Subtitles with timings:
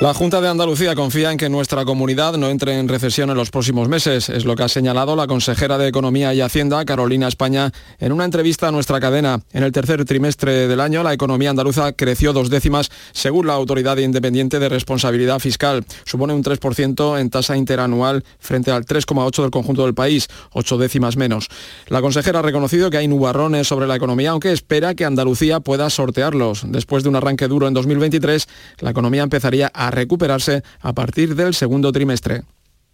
[0.00, 3.52] La Junta de Andalucía confía en que nuestra comunidad no entre en recesión en los
[3.52, 4.28] próximos meses.
[4.28, 7.70] Es lo que ha señalado la consejera de Economía y Hacienda, Carolina España,
[8.00, 9.40] en una entrevista a nuestra cadena.
[9.52, 13.96] En el tercer trimestre del año, la economía andaluza creció dos décimas según la Autoridad
[13.98, 15.84] Independiente de Responsabilidad Fiscal.
[16.04, 21.16] Supone un 3% en tasa interanual frente al 3,8% del conjunto del país, ocho décimas
[21.16, 21.46] menos.
[21.86, 25.88] La consejera ha reconocido que hay nubarrones sobre la economía, aunque espera que Andalucía pueda
[25.88, 26.64] sortearlos.
[26.66, 28.48] Después de un arranque duro en 2023,
[28.80, 32.42] la economía empezaría a recuperarse a partir del segundo trimestre.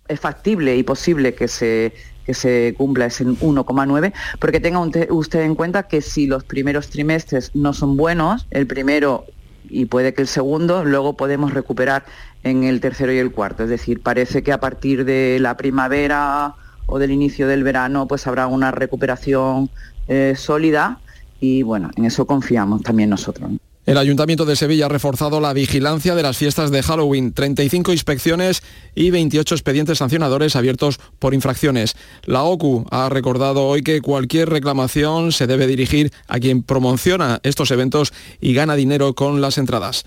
[0.09, 1.95] Es factible y posible que se,
[2.27, 7.53] que se cumpla ese 1,9, porque tenga usted en cuenta que si los primeros trimestres
[7.55, 9.25] no son buenos, el primero
[9.69, 12.05] y puede que el segundo, luego podemos recuperar
[12.43, 13.65] en el tercero y el cuarto.
[13.65, 16.55] Es decir, parece que a partir de la primavera
[16.87, 19.71] o del inicio del verano, pues habrá una recuperación
[20.09, 21.01] eh, sólida
[21.39, 23.51] y bueno, en eso confiamos también nosotros.
[23.91, 28.63] El Ayuntamiento de Sevilla ha reforzado la vigilancia de las fiestas de Halloween, 35 inspecciones
[28.95, 31.97] y 28 expedientes sancionadores abiertos por infracciones.
[32.25, 37.73] La OCU ha recordado hoy que cualquier reclamación se debe dirigir a quien promociona estos
[37.73, 40.05] eventos y gana dinero con las entradas.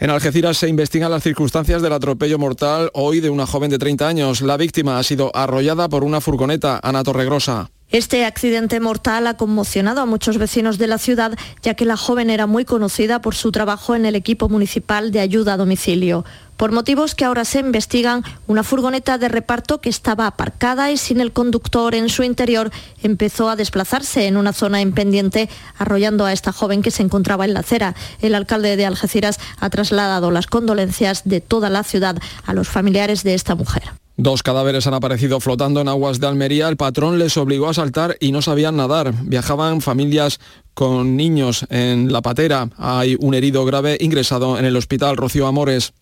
[0.00, 4.08] En Algeciras se investigan las circunstancias del atropello mortal hoy de una joven de 30
[4.08, 4.40] años.
[4.40, 6.80] La víctima ha sido arrollada por una furgoneta.
[6.82, 7.70] Ana Torregrosa.
[7.90, 12.30] Este accidente mortal ha conmocionado a muchos vecinos de la ciudad, ya que la joven
[12.30, 16.24] era muy conocida por su trabajo en el equipo municipal de ayuda a domicilio.
[16.60, 21.22] Por motivos que ahora se investigan, una furgoneta de reparto que estaba aparcada y sin
[21.22, 22.70] el conductor en su interior
[23.02, 27.46] empezó a desplazarse en una zona en pendiente, arrollando a esta joven que se encontraba
[27.46, 27.94] en la acera.
[28.20, 33.22] El alcalde de Algeciras ha trasladado las condolencias de toda la ciudad a los familiares
[33.22, 33.84] de esta mujer.
[34.18, 36.68] Dos cadáveres han aparecido flotando en aguas de Almería.
[36.68, 39.14] El patrón les obligó a saltar y no sabían nadar.
[39.22, 40.40] Viajaban familias
[40.74, 42.68] con niños en la patera.
[42.76, 45.94] Hay un herido grave ingresado en el hospital Rocío Amores.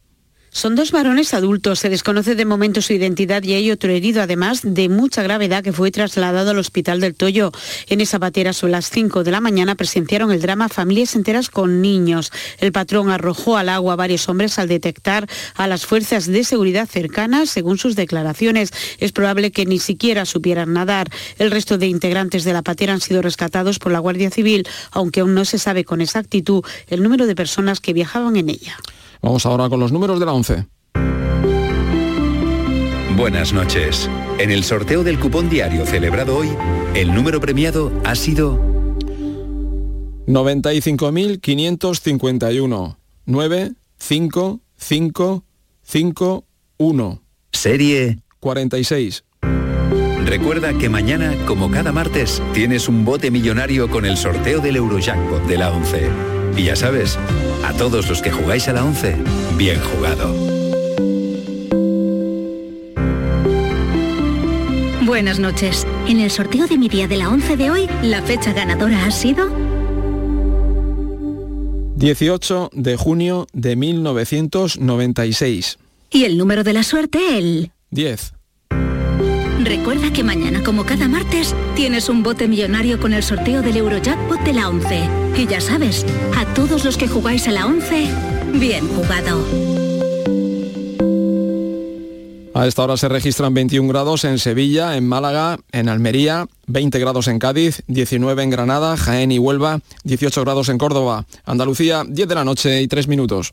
[0.58, 1.78] Son dos varones adultos.
[1.78, 5.72] Se desconoce de momento su identidad y hay otro herido, además de mucha gravedad, que
[5.72, 7.52] fue trasladado al hospital del Toyo.
[7.86, 11.80] En esa patera, son las 5 de la mañana, presenciaron el drama familias enteras con
[11.80, 12.32] niños.
[12.58, 16.88] El patrón arrojó al agua a varios hombres al detectar a las fuerzas de seguridad
[16.88, 18.72] cercanas, según sus declaraciones.
[18.98, 21.08] Es probable que ni siquiera supieran nadar.
[21.38, 25.20] El resto de integrantes de la patera han sido rescatados por la Guardia Civil, aunque
[25.20, 28.76] aún no se sabe con exactitud el número de personas que viajaban en ella.
[29.22, 30.66] Vamos ahora con los números de la 11.
[33.16, 34.08] Buenas noches.
[34.38, 36.50] En el sorteo del cupón diario celebrado hoy,
[36.94, 38.60] el número premiado ha sido
[40.28, 42.96] 95.551.
[43.24, 45.44] 9, 5, 5,
[45.82, 46.44] 5,
[46.78, 47.22] 1.
[47.52, 49.24] Serie 46.
[50.28, 55.46] Recuerda que mañana, como cada martes, tienes un bote millonario con el sorteo del Eurojackpot
[55.46, 56.10] de la 11.
[56.54, 57.18] Y ya sabes,
[57.64, 59.16] a todos los que jugáis a la 11,
[59.56, 60.34] bien jugado.
[65.06, 65.86] Buenas noches.
[66.06, 69.10] En el sorteo de mi día de la 11 de hoy, la fecha ganadora ha
[69.10, 69.48] sido
[71.96, 75.78] 18 de junio de 1996.
[76.10, 78.34] Y el número de la suerte, el 10.
[79.68, 84.40] Recuerda que mañana, como cada martes, tienes un bote millonario con el sorteo del Eurojackpot
[84.40, 85.10] de la 11.
[85.36, 86.06] Y ya sabes,
[86.38, 88.08] a todos los que jugáis a la 11,
[88.54, 89.44] bien jugado.
[92.54, 97.28] A esta hora se registran 21 grados en Sevilla, en Málaga, en Almería, 20 grados
[97.28, 102.34] en Cádiz, 19 en Granada, Jaén y Huelva, 18 grados en Córdoba, Andalucía, 10 de
[102.34, 103.52] la noche y 3 minutos.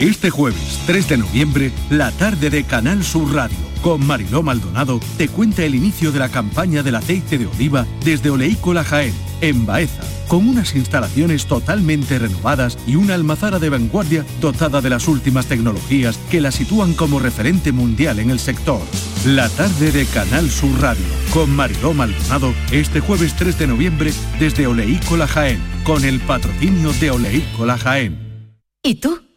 [0.00, 5.28] Este jueves 3 de noviembre, la tarde de Canal Sur Radio, con Mariló Maldonado, te
[5.28, 9.12] cuenta el inicio de la campaña del aceite de oliva desde Oleícola Jaén,
[9.42, 15.06] en Baeza, con unas instalaciones totalmente renovadas y una almazara de vanguardia dotada de las
[15.06, 18.80] últimas tecnologías que la sitúan como referente mundial en el sector.
[19.26, 24.66] La tarde de Canal Sur Radio, con Mariló Maldonado, este jueves 3 de noviembre desde
[24.66, 28.56] Oleícola Jaén, con el patrocinio de Oleícola Jaén.
[28.82, 29.29] ¿Y tú?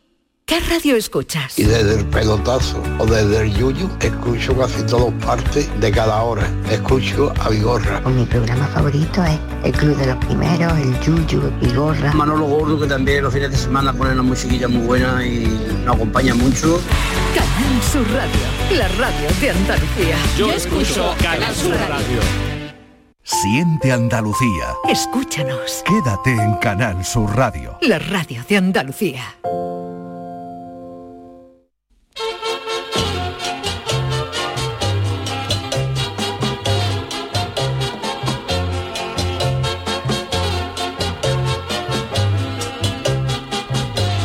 [0.46, 1.58] ¿Qué radio escuchas?
[1.58, 6.46] Y desde el pelotazo o desde el yuyu, escucho casi todas partes de cada hora.
[6.70, 8.02] Escucho a Vigorra.
[8.02, 12.12] Mi programa favorito es El Club de los Primeros, el yuyu, Vigorra.
[12.14, 15.46] Manolo Gordo, que también los fines de semana pone una musiquilla muy buena y
[15.86, 16.82] nos acompaña mucho.
[17.34, 20.18] Canal Sur Radio, la radio de Andalucía.
[20.38, 22.20] Yo, escucho Canal Sur radio.
[23.24, 24.74] Siente Andalucía.
[24.90, 25.84] Escúchanos.
[25.86, 27.78] Quédate en Canal Sur Radio.
[27.82, 29.24] La radio de Andalucía.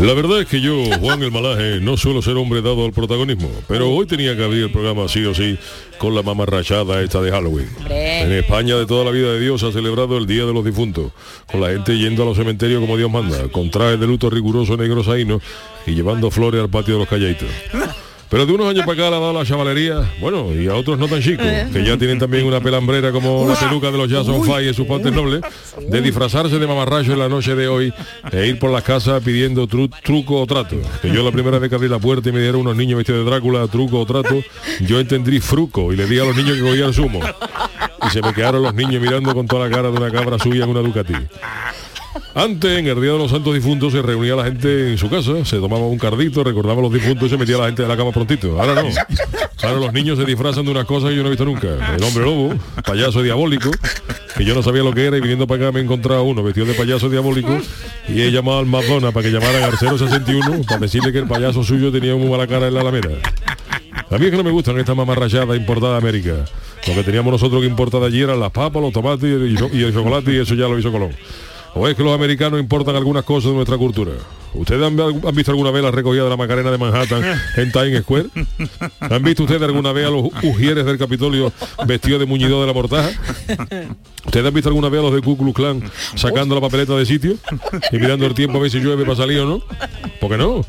[0.00, 3.50] La verdad es que yo, Juan el Malaje, no suelo ser hombre dado al protagonismo,
[3.68, 5.58] pero hoy tenía que abrir el programa sí o sí
[5.98, 7.68] con la mamarrachada esta de Halloween.
[7.90, 11.12] En España de toda la vida de Dios ha celebrado el Día de los Difuntos,
[11.52, 14.74] con la gente yendo a los cementerios como Dios manda, con trajes de luto riguroso
[14.78, 15.38] negro saíno
[15.86, 17.48] y llevando flores al patio de los calleitos.
[18.30, 20.98] Pero de unos años para acá le ha dado la chavalería, bueno, y a otros
[21.00, 24.44] no tan chicos, que ya tienen también una pelambrera como la peluca de los Jason
[24.44, 25.40] Five en sus partes nobles,
[25.80, 27.92] de disfrazarse de mamarracho en la noche de hoy
[28.30, 30.76] e ir por las casas pidiendo tru- truco o trato.
[31.02, 33.24] Que yo la primera vez que abrí la puerta y me dieron unos niños vestidos
[33.24, 34.42] de Drácula, truco o trato,
[34.80, 37.20] yo entendí fruco y le di a los niños que cogían zumo.
[38.06, 40.62] Y se me quedaron los niños mirando con toda la cara de una cabra suya
[40.64, 41.14] en una Ducati.
[42.34, 45.44] Antes, en el Día de los Santos Difuntos, se reunía la gente en su casa,
[45.44, 47.96] se tomaba un cardito, recordaba a los difuntos y se metía la gente de la
[47.96, 48.60] cama prontito.
[48.60, 48.88] Ahora no.
[49.62, 51.68] Ahora los niños se disfrazan de unas cosas que yo no he visto nunca.
[51.94, 52.54] El hombre lobo,
[52.84, 53.70] payaso diabólico,
[54.36, 56.42] que yo no sabía lo que era y viniendo para acá me he encontrado uno
[56.42, 57.58] vestido de payaso diabólico
[58.08, 61.62] y he llamado al Madonna para que llamaran al 061 para decirle que el payaso
[61.62, 63.10] suyo tenía muy mala cara en la alameda.
[64.10, 66.44] A mí es que no me gustan estas mamarrachadas importadas de América.
[66.86, 69.70] Lo que teníamos nosotros que importar de allí eran las papas, los tomates y el,
[69.72, 71.10] y el chocolate y eso ya lo hizo Colón.
[71.74, 74.12] ¿O es que los americanos importan algunas cosas de nuestra cultura?
[74.52, 74.96] ¿Ustedes han,
[75.34, 77.22] visto alguna vez la recogida de la Macarena de Manhattan
[77.56, 78.26] en Times Square?
[79.00, 81.52] ¿Han visto ustedes alguna vez a los ujieres del Capitolio
[81.86, 83.10] vestidos de muñidor de la mortaja?
[84.26, 85.82] ¿Ustedes han visto alguna vez a los de Ku Klux Klan
[86.16, 87.36] sacando la papeleta de sitio
[87.92, 89.62] y mirando el tiempo a ver si llueve para salir o no?
[90.20, 90.64] ¿Por qué no?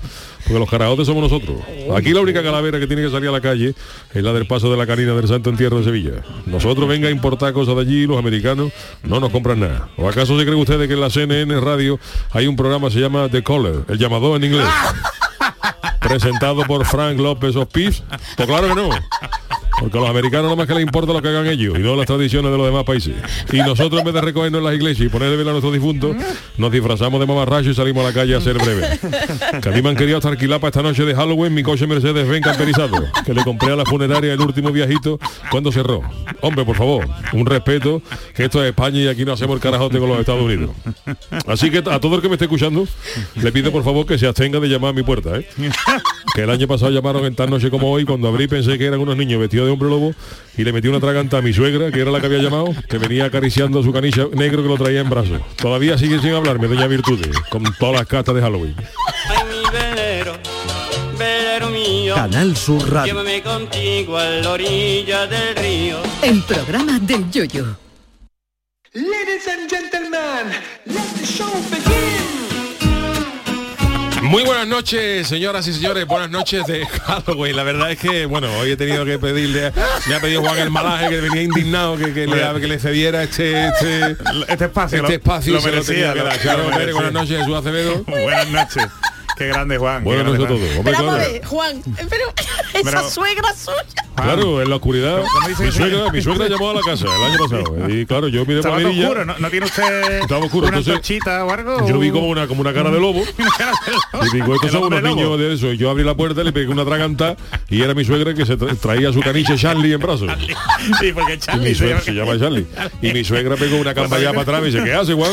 [0.52, 1.62] Porque los carajotes somos nosotros.
[1.96, 3.74] Aquí la única calavera que tiene que salir a la calle
[4.14, 6.24] es la del paso de la canina del Santo Entierro de Sevilla.
[6.46, 9.88] Nosotros venga a importar cosas de allí, los americanos no nos compran nada.
[9.96, 12.00] ¿O acaso se creen ustedes que en la CNN Radio
[12.32, 14.68] hay un programa que se llama The Caller, el llamador en inglés?
[16.02, 18.04] presentado por Frank López Hospice?
[18.36, 18.90] Pues claro que no.
[19.82, 21.96] Porque a los americanos nada más que les importa lo que hagan ellos y no
[21.96, 23.16] las tradiciones de los demás países.
[23.52, 26.16] Y nosotros en vez de recogernos en las iglesias y ponerle vela a nuestros difuntos,
[26.58, 29.00] nos disfrazamos de mamarracho y salimos a la calle a ser breves.
[29.60, 31.88] Que a mí me han querido hasta alquilar para esta noche de Halloween mi coche
[31.88, 35.20] Mercedes Benz camperizado, que le compré a la funeraria el último viajito
[35.50, 36.04] cuando cerró.
[36.42, 38.04] Hombre, por favor, un respeto,
[38.36, 40.70] que esto es España y aquí no hacemos el carajote con los Estados Unidos.
[41.48, 42.88] Así que a todo el que me esté escuchando,
[43.42, 45.48] le pido por favor que se abstenga de llamar a mi puerta, ¿eh?
[46.36, 49.00] Que el año pasado llamaron en tal noche como hoy, cuando abrí pensé que eran
[49.00, 50.14] unos niños vestidos de hombre lobo
[50.58, 52.98] y le metí una traganta a mi suegra, que era la que había llamado, que
[52.98, 55.42] venía acariciando a su canicha negro que lo traía en brazos.
[55.56, 58.76] Todavía sigue sin hablarme, doña Virtudes, con todas las cartas de Halloween.
[59.30, 60.34] Ay, mi velero,
[61.18, 62.16] velero mío.
[62.16, 63.14] Canal Sur Radio.
[63.14, 65.98] Llévame contigo a la orilla del río.
[66.22, 67.78] El programa del Yoyo.
[68.94, 70.52] Ladies and gentlemen,
[70.86, 72.61] let the show begin.
[74.22, 77.56] Muy buenas noches, señoras y señores, buenas noches de Halloween.
[77.56, 79.72] La verdad es que, bueno, hoy he tenido que pedirle,
[80.08, 83.24] me ha pedido Juan el Malaje que venía indignado que, que, le, que le cediera
[83.24, 85.02] este este, este espacio.
[85.02, 86.38] Este espacio lo merecía, que dar.
[86.40, 88.04] Claro, buenas noches, Jesús Acevedo.
[88.04, 88.88] Buenas noches.
[89.42, 90.04] Qué grande Juan.
[90.04, 90.76] Buenas qué noches a grande, todos.
[90.76, 90.78] Juan.
[90.78, 91.32] Hombre, Pero claro.
[91.32, 92.24] ver, Juan, pero
[92.74, 94.06] esa Pero- suegra suya.
[94.14, 95.22] Claro, en la oscuridad.
[95.34, 97.90] ¿Cómo dice Mi suegra, mi suegra llamó a la casa el año pasado.
[97.90, 99.08] Y claro, yo miré por la todo mirilla.
[99.08, 101.88] oscuro, ¿no, no tiene usted Estaba oscuro, una entonces- o algo?
[101.88, 103.24] Yo vi como una, como una cara de lobo.
[103.24, 105.72] Y digo, estos son unos niños de eso.
[105.74, 107.36] Y yo abrí la puerta, le pegué una traganta
[107.70, 110.30] y era mi suegra que se tra- traía su caniche Charlie en brazos.
[111.00, 112.68] Sí, porque Y Charlie mi se suegra se llama Charlie.
[113.02, 115.32] Y mi suegra pegó una camballada para atrás y me dice, ¿qué hace, Juan?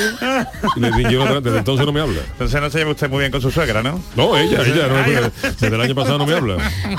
[0.76, 2.20] Y le dije, yo no- desde entonces no me habla.
[2.32, 3.97] Entonces no se lleva usted muy bien con su suegra, ¿no?
[4.16, 6.56] No, ella, ella, no, Ay, desde, el año pasado no me habla.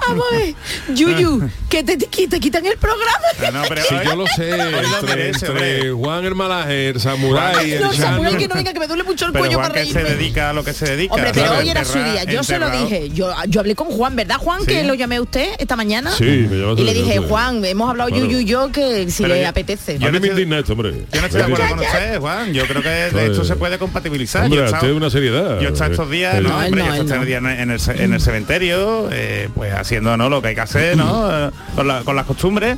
[0.08, 0.56] Vamos a ver,
[0.96, 3.10] Yuyu, que te, te, te quitan el programa.
[3.46, 5.91] Ah, no, pero Si yo lo sé, entre, entre.
[5.91, 8.38] Juan el Malaje, el Samurai, el No, Chano.
[8.38, 10.15] que no venga, que me duele mucho el Pero cuello Juan para que se reírme.
[10.18, 11.13] dedica a lo que se dedica.
[11.15, 13.10] Hombre, pero hoy era su día, yo se lo dije.
[13.10, 14.65] Yo, yo hablé con Juan, ¿verdad, Juan?
[14.65, 14.88] Que Sí.
[14.88, 16.12] lo llamé a usted esta mañana.
[16.12, 18.25] Sí, me llamaste Y le dije, Juan, hemos hablado Claro.
[18.25, 19.96] Yuyu y yo que si Pero le yo- apetece.
[20.01, 21.06] A mí me indigna esto, hombre.
[21.12, 22.53] Yo no estoy de acuerdo con usted, Juan.
[22.53, 24.44] Yo creo que de esto se puede compatibilizar.
[24.46, 25.60] Hombre, yo usted es una seriedad.
[25.60, 26.36] Yo he estado estos días,
[26.79, 27.25] No, no, no.
[27.25, 30.29] días en el, ce- en el cementerio, eh, pues haciendo ¿no?
[30.29, 31.29] lo que hay que hacer, ¿no?
[31.48, 32.77] Eh, con, la- con las costumbres.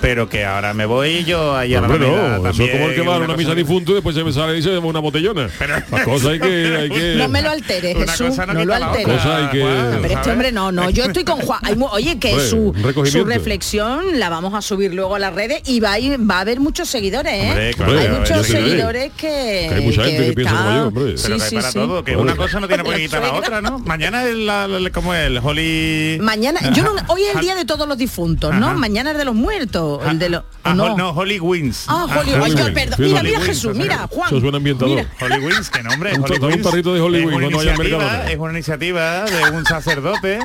[0.00, 2.94] Pero que ahora me voy yo ahí a la Alameda no, eso es como el
[2.94, 4.86] que va a una cosa misa difunto y después se me sale y se llama
[4.88, 5.48] una botellona.
[5.90, 6.76] Las cosas hay que...
[6.78, 9.06] Hay que No me lo alteres, Una Jesús, cosa no no, lo la alteres.
[9.06, 11.60] Cosa que- Pero este hombre no, no, yo estoy con Juan.
[11.92, 12.74] Oye, que su,
[13.10, 16.38] su reflexión la vamos a subir luego a las redes y va a, ir- va
[16.38, 17.48] a haber muchos seguidores, ¿eh?
[17.50, 19.66] Hombre, claro, hay muchos seguidores que...
[19.68, 21.04] Que hay mucha gente que piensa como yo, hombre.
[21.04, 21.78] Pero Sí, que hay sí, para sí.
[21.78, 23.78] todo, que una cosa no tiene por qué quitar la otra, ¿no?
[23.86, 26.18] Mañana es la, la- como el Holy...
[26.20, 28.74] Mañana, yo no, hoy es el día de todos los difuntos, ¿no?
[28.74, 30.42] Mañana es de los muertos, el de los...
[30.64, 30.84] Ah, no.
[30.86, 31.84] Hol- no, Holy Wins.
[31.88, 32.70] Ah, Holy- Holy ay, yo, Wings.
[32.74, 32.98] perdón.
[32.98, 34.28] Holy Mira, mira Wings, Jesús, mira, Juan.
[34.28, 34.96] Eso suena ambientador.
[34.96, 35.10] Mira.
[35.20, 38.30] Holy Wings, qué nombre, Un un tarrito de cuando haya.
[38.30, 40.38] Es una iniciativa de un sacerdote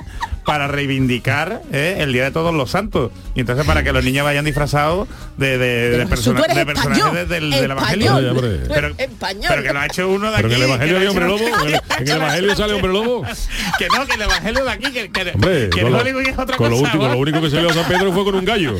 [0.46, 3.12] para reivindicar eh, el Día de Todos los Santos.
[3.36, 5.08] Y entonces para que los niños vayan disfrazados
[5.38, 8.20] de, de, persona- personajes del, del Evangelio.
[8.68, 8.96] Pero,
[9.48, 10.56] pero que lo ha hecho uno de Pero aquí.
[10.56, 11.68] en el Evangelio que hay lo ha hombre lobo.
[12.00, 13.24] En el, Evangelio sale hombre lobo.
[13.80, 16.58] Que no, que el Evangelio de aquí, que, que, Hombre, que con, lo, es otra
[16.58, 16.84] con lo cosa.
[16.86, 17.14] último, ¿va?
[17.14, 18.76] lo único que salió a San Pedro fue con un gallo.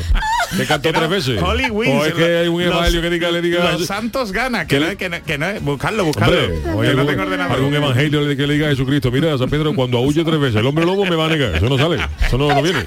[0.56, 1.42] Que cantó Que no, tres veces.
[1.42, 3.72] Holy Wings, o es que hay un los- evangelio que diga, le diga.
[3.72, 6.36] Los santos gana, que que, no, es- que, no, que no es- buscarlo, buscarlo.
[6.38, 7.56] Hombre, que hay no algún, tengo ordenador.
[7.56, 10.66] algún evangelio que le diga a Jesucristo, mira, San Pedro, cuando aúlle tres veces, el
[10.66, 11.53] hombre lobo me va a negar.
[11.54, 12.04] Eso no sale.
[12.26, 12.86] Eso no, no viene.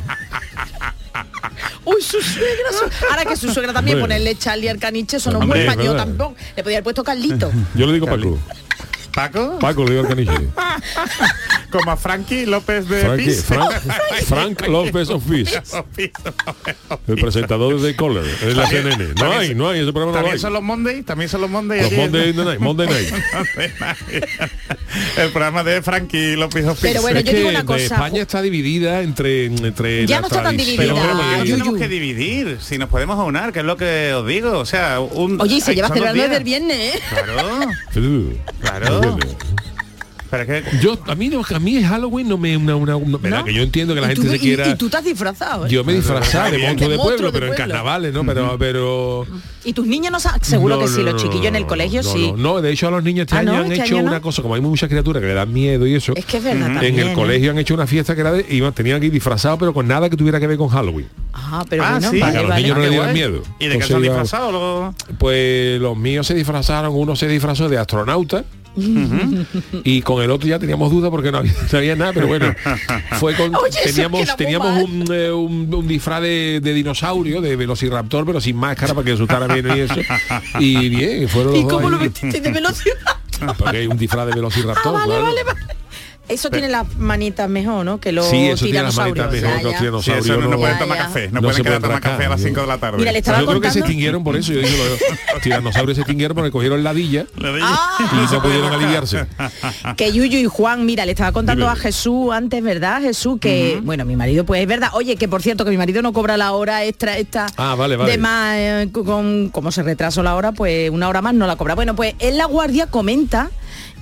[1.86, 2.70] Uy, su suegra.
[2.72, 5.68] su- Ahora que su suegra también ponerle Charlie al caniche, eso no es muy es
[5.70, 6.36] español tampoco.
[6.56, 7.52] Le podía haber puesto Carlito.
[7.76, 8.38] Yo le digo Paco.
[9.14, 9.58] ¿Paco?
[9.60, 10.32] Paco le digo al caniche.
[11.72, 13.32] Como a Frankie López de Frankie-.
[13.44, 13.72] Frank,
[14.26, 15.52] Frank López of Fish.
[17.08, 19.08] El presentador de Color, en la CNN.
[19.10, 20.40] No también hay, no hay, ese programa no lo También hay.
[20.40, 21.82] son los Monday, también son los Monday.
[21.82, 21.98] Los allí.
[22.02, 23.10] Monday Night, Monday Night.
[23.34, 24.40] Monday Night.
[25.18, 27.02] El programa de Frankie López of Pero Fish.
[27.02, 30.28] bueno, Es yo que digo una cosa, España está dividida entre, entre Ya la no
[30.28, 31.58] está tan Pero dividida, bueno, ¿por qué Yuyu.
[31.58, 32.58] tenemos que dividir?
[32.62, 34.58] Si nos podemos aunar, que es lo que os digo.
[34.58, 35.40] O sea, un.
[35.42, 37.00] Oye, y se lleva celebrando desde el viernes, ¿eh?
[37.10, 37.60] Claro,
[38.62, 39.18] claro.
[40.30, 43.18] Pero es que Yo a mí no, a mí Halloween no me una, una, una-
[43.18, 43.46] verdad, ¿No?
[43.46, 45.04] que yo entiendo que la Y tú- gente se y- quiera Y, tú te has
[45.06, 45.70] disfrazado, ¿eh?
[45.70, 48.26] yo me disfrazaba de monstruo de pueblo, pero en carnavales, ¿no?
[48.26, 49.26] Pero pero
[49.64, 50.42] Y tus niños no saben.
[50.44, 52.32] Seguro No, que sí, no, los no, chiquillos en el colegio no, sí.
[52.32, 53.58] No, no, de hecho a los niños este Ah, año ¿no?
[53.60, 54.10] han ¿Este hecho año no?
[54.12, 56.14] una cosa, como hay muchas criaturas que le dan miedo y eso.
[56.16, 57.14] Es que es verdad En también, el ¿eh?
[57.14, 59.88] colegio han hecho una fiesta que era de, iban, tenían que ir disfrazados, pero con
[59.88, 61.08] nada que tuviera que ver con Halloween.
[61.34, 62.20] Ah, pero Ah, bueno, sí.
[62.20, 63.44] Para que a los vale, niños no le dieran miedo.
[63.60, 64.52] ¿Y de qué se han disfrazado?
[64.52, 64.96] Luego...
[65.18, 68.44] Pues los míos se disfrazaron, uno se disfrazó de astronauta
[69.84, 72.54] y con el otro ya teníamos dudas porque no había, no había nada, pero bueno,
[73.20, 78.26] fue con Oye, teníamos teníamos un, eh, un, un disfraz de, de dinosaurio, de velociraptor,
[78.26, 79.96] pero sin máscara para que asustara bien y eso.
[80.60, 82.96] Y bien, fueron los ¿Y dos cómo lo vestiste de velocidad?
[83.58, 85.24] Porque hay un disfraz de Ah, velociraptor, vale, claro.
[85.24, 85.77] vale, vale.
[86.30, 88.00] Eso tiene las manitas mejor, ¿no?
[88.00, 89.54] Que los Sí, eso tiene las manitas tiranosaurios.
[89.62, 90.04] mejor Ya, que los.
[90.04, 90.26] Sí, tiranosaurios.
[90.26, 91.04] eso no, no pueden tomar ya.
[91.06, 91.28] café.
[91.28, 92.98] No, No pueden se quedar tomar café a las rascar, 5 de la tarde.
[92.98, 94.52] Mira, le estaba Yo creo que se extinguieron por eso.
[94.54, 94.84] Yo digo,
[95.34, 97.26] los tiranosaurios se extinguieron porque cogieron ladilla
[97.62, 98.10] Ah.
[98.30, 99.26] y no pudieron aliviarse.
[99.96, 101.78] Que Yuyu y Juan, mira, le estaba contando Dime.
[101.78, 103.02] a Jesús antes, ¿verdad?
[103.02, 104.90] Jesús, que, bueno, mi marido, pues es verdad.
[104.94, 107.96] Oye, que por cierto, que mi marido no cobra la hora extra esta Ah, vale,
[107.96, 108.12] vale.
[108.12, 111.56] de más, eh, con, como se retrasó la hora, pues una hora más no la
[111.56, 111.76] cobra.
[111.76, 113.50] Bueno, pues en la guardia comenta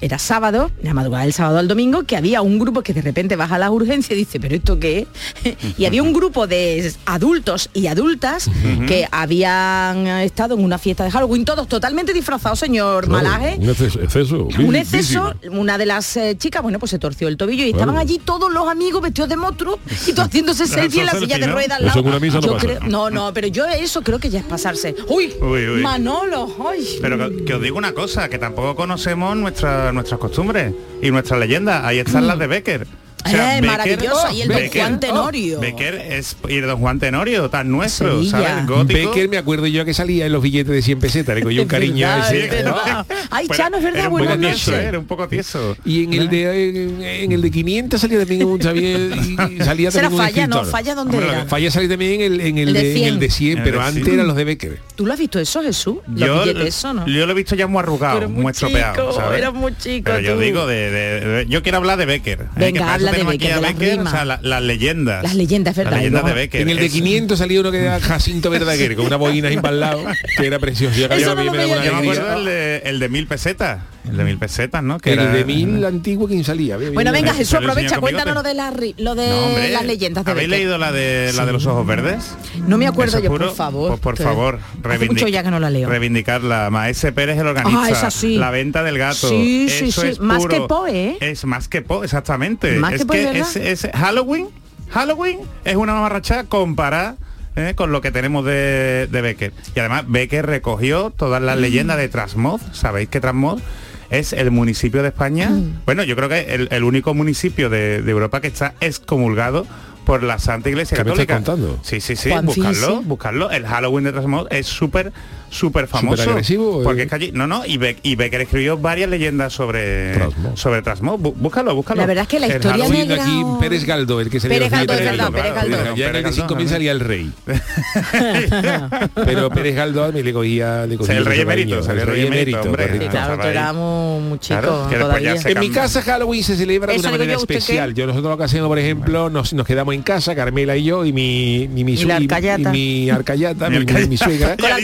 [0.02, 3.36] era sábado, la madrugada del sábado al domingo, que había un grupo que de repente
[3.36, 5.08] baja a las urgencias y dice, pero ¿esto qué
[5.44, 5.56] es?
[5.78, 8.50] y había un grupo de adultos y adultas
[8.88, 13.58] que habían estado en una fiesta de Halloween, todos totalmente disfrazados, señor Malaje.
[13.60, 14.00] Un exceso.
[14.02, 17.72] exceso Un exceso, una de las eh, chicas, bueno, pues se torció el tobillo y
[17.72, 17.92] Claro.
[17.92, 21.38] estaban allí todos los amigos vestidos de monstruo y tú haciéndose selfie en la silla
[21.38, 21.54] de ¿no?
[21.54, 22.00] ruedas al Eso lado.
[22.02, 24.96] en una misa no creo- no, no, pero yo eso creo que ya es pasarse.
[25.08, 25.82] Uy, Uy, uy.
[25.82, 26.86] Manolo, ay.
[27.02, 31.39] Pero que, que os digo una cosa, que tampoco conocemos nuestra, nuestras costumbres y nuestras
[31.39, 31.84] leyendas.
[31.84, 32.88] Ahí están las de Becker.
[33.25, 35.60] O sea, Eh, maravilloso, y el don Becker- Juan Tenorio.
[35.60, 38.32] Becker es y el don Juan Tenorio, tan nuestro, Sevilla.
[38.32, 38.50] ¿sabes?
[38.62, 39.10] El gótico.
[39.10, 41.67] Becker me acuerdo yo que salía en los billetes de 100 pesetas, le cogía un
[41.75, 42.50] cariño a ese.
[43.32, 44.88] Ay, Chano, es verdad, buenas poco tieso, noches.
[44.88, 45.77] Era un poco tieso.
[45.86, 48.98] Y en el de en, en el de 500 salía también un sabía,
[49.50, 50.65] y salía Será también un falla, ¿no?
[50.65, 51.46] Falla donde era.
[51.46, 53.08] Falla salía también en el, en el, El de de, en 100.
[53.13, 54.13] el de 100, El pero de antes 100.
[54.15, 54.79] eran los de Becker.
[54.96, 55.98] ¿Tú lo has visto eso, Jesús?
[56.08, 57.05] Los Yo, eso, ¿no?
[57.08, 58.94] yo lo he visto ya muy arrugado, muy, muy estropeado.
[58.96, 59.39] chico, ¿sabes?
[59.39, 60.39] eras muy chico Pero yo tú.
[60.41, 62.41] digo, de, de- yo quiero hablar de Becker.
[62.41, 62.46] ¿eh?
[62.55, 64.14] Venga, habla de Becker, de las Becker, rimas.
[64.14, 65.24] o sea, la- las leyendas.
[65.24, 66.62] Las leyendas, es verdad, Las y leyendas de luego- Becker.
[66.62, 69.58] En el de Es- 500 salía uno que era Jacinto Verdaguer, con una boina ahí
[69.58, 70.04] para el lado,
[70.38, 70.96] que era precioso.
[71.00, 72.22] Yo que Eso había- no lo me daba veía una Yo me alegría.
[72.22, 73.80] acuerdo el de, el de mil pesetas.
[74.08, 75.00] El de mil pesetas, ¿no?
[75.00, 76.76] Que El era- de mil antiguo, ¿quién salía?
[76.76, 79.86] Había- Bueno, venga, Jesús, aprovecha, cuéntanos lo de, la ri- lo de No, hombre, las
[79.86, 80.60] leyendas de ¿Habéis Becker.
[80.66, 82.36] leído la de la de los ojos verdes?
[82.68, 83.90] No me acuerdo yo, puro, por favor.
[83.90, 84.60] Pues por favor,
[85.08, 85.90] mucho ya que no la leo.
[85.90, 86.70] Reivindicarla.
[86.70, 87.80] Maese Pérez el organiza.
[87.84, 88.38] Ah, esa sí.
[88.38, 89.30] La venta del gato.
[89.30, 90.08] Sí, sí, Eso sí.
[90.08, 91.18] es Más puro- que Poe, ¿eh?
[91.22, 92.78] Es más que Po, exactamente.
[92.78, 94.48] Más es que Poe, es, es Halloween.
[94.92, 97.16] Halloween es una mamarracha comparada
[97.58, 99.54] eh, con lo que tenemos de, de Becker.
[99.76, 101.46] Y además Becker recogió todas Mm.
[101.46, 102.62] las leyendas de Trasmoz.
[102.74, 103.62] ¿Sabéis que Trasmoz
[104.10, 105.50] es el municipio de España?
[105.50, 105.82] Mm.
[105.86, 109.66] Bueno, yo creo que el, el único municipio de, de Europa que está excomulgado
[110.06, 111.54] por la Santa Iglesia ¿Qué me estás Católica.
[111.54, 111.80] contando?
[111.84, 113.52] Sí, sí, sí, Juan buscarlo, buscarlo.
[113.52, 115.12] El Halloween de Trasmoz es súper
[115.58, 116.30] súper famoso.
[116.30, 116.84] agresivo, eh.
[116.84, 120.60] Porque es que allí, no, no, y, Be- y Becker escribió varias leyendas sobre Trasmoz.
[120.60, 121.20] sobre Trasmoz.
[121.20, 122.02] Bú- Búscalo, búscalo.
[122.02, 124.70] La verdad es que la historia Halloween- negra- aquí Pérez Galdó, el que se Pérez
[124.72, 125.96] Galdó, Pérez Galdó.
[125.96, 127.32] Ya en el Pérez 5 Galdó, salía el rey.
[129.26, 130.86] Pero Pérez Galdó a mí le cogía...
[130.86, 133.08] Le O cogía sea, el rey emérito, salió el rey emérito, hombre.
[133.10, 135.42] claro, tú eras muy, muy chico Claro, que después ya todavía.
[135.42, 137.94] se En mi casa Halloween se celebra de una manera yo, ¿usted especial.
[137.94, 141.06] Yo nosotros lo que hacemos, por ejemplo, nos, nos quedamos en casa, Carmela y yo,
[141.06, 142.72] y mi, y mi, arcayata.
[142.72, 144.08] mi arcayata, Mi arcayata.
[144.08, 144.56] mi suegra.
[144.58, 144.84] Con la mi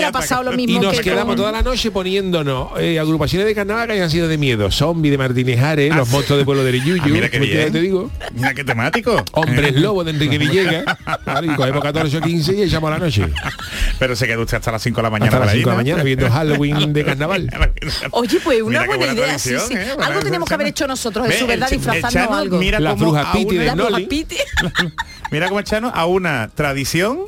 [0.00, 2.98] no hubiera pasado lo mismo Y nos que quedamos con- toda la noche poniéndonos eh,
[2.98, 4.70] agrupaciones de carnaval que hayan sido de miedo.
[4.70, 7.02] Zombie de Martínez Ares, los monstruos de pueblo de Yuyu.
[7.06, 7.38] Ah, mira qué
[7.70, 8.10] te digo.
[8.34, 9.22] Mira qué temático.
[9.32, 10.84] Hombres lobo de Enrique Villegas.
[11.24, 13.26] Claro, y cogemos 14 o 15 y echamos la noche.
[13.98, 15.26] Pero se quedó usted hasta las 5 de la mañana.
[15.28, 15.82] Hasta por las ahí, 5 de la ¿no?
[15.84, 17.50] mañana viendo Halloween de carnaval.
[18.10, 19.74] Oye, pues una buena, buena idea, sí, sí.
[19.74, 19.86] ¿eh?
[20.02, 21.68] Algo tenemos que haber hecho nosotros, Ve, su verdad,
[22.10, 22.58] Chano algo.
[22.58, 24.08] Mira La bruja Piti de Noli.
[25.30, 27.20] Mira cómo el Chano a una tradición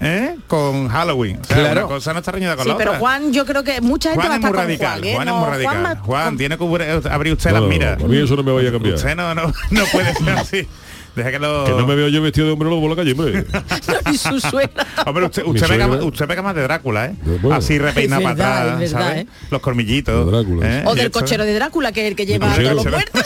[0.00, 0.36] ¿eh?
[0.48, 1.38] con Halloween.
[1.40, 1.86] O sea, Claro.
[1.86, 3.00] una cosa no está reñida con Sí, la pero otra.
[3.00, 5.04] Juan, yo creo que mucha gente Juan va a es muy estar con radical, Juan,
[5.08, 5.14] ¿eh?
[5.14, 5.98] Juan es No, muy radical.
[6.00, 8.02] Juan tiene que abrir- abrir usted No, las miras.
[8.02, 8.94] a mí eso no me vaya a cambiar.
[8.96, 10.68] Usted no, no, no puede ser así.
[11.16, 11.64] Deja que lo...
[11.64, 13.44] Que no me veo yo vestido de hombre lobo por la calle, hombre.
[14.18, 14.60] su.
[15.06, 17.14] Hombre, usted, usted, pega, usted pega más de Drácula, ¿eh?
[17.40, 17.54] Bueno.
[17.54, 19.24] Así para verdad, verdad, ¿sabes?
[19.24, 19.26] ¿eh?
[19.50, 20.24] Los colmillitos.
[20.26, 20.82] De Drácula, ¿eh?
[20.86, 23.22] O del cochero de Drácula, que es el que lleva a los muertos.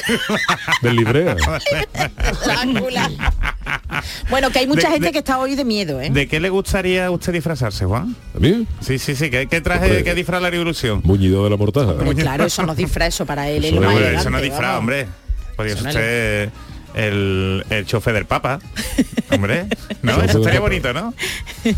[0.82, 1.36] Del librea.
[2.44, 3.10] Drácula.
[4.30, 6.10] Bueno, que hay mucha De- gente de- que está hoy de miedo, ¿eh?
[6.10, 8.14] ¿De qué le gustaría a usted disfrazarse, Juan?
[8.34, 8.66] ¿A mí?
[8.80, 9.30] Sí, sí, sí.
[9.30, 10.04] ¿Qué, qué traje, Hombre.
[10.04, 11.00] qué disfraz haría ilusión?
[11.04, 11.92] Muñido de la mortaja.
[11.92, 14.00] Hombre, claro, eso no es disfraz, eso para él es Eso lo no más es-
[14.00, 14.20] elegante.
[14.22, 15.06] Eso no es disfraz, hombre.
[15.56, 16.50] Podría Eso ser no usted
[16.94, 18.58] el, el chofer del Papa.
[19.30, 19.66] Hombre,
[20.02, 20.20] ¿no?
[20.22, 21.12] Estaría bonito, ¿no?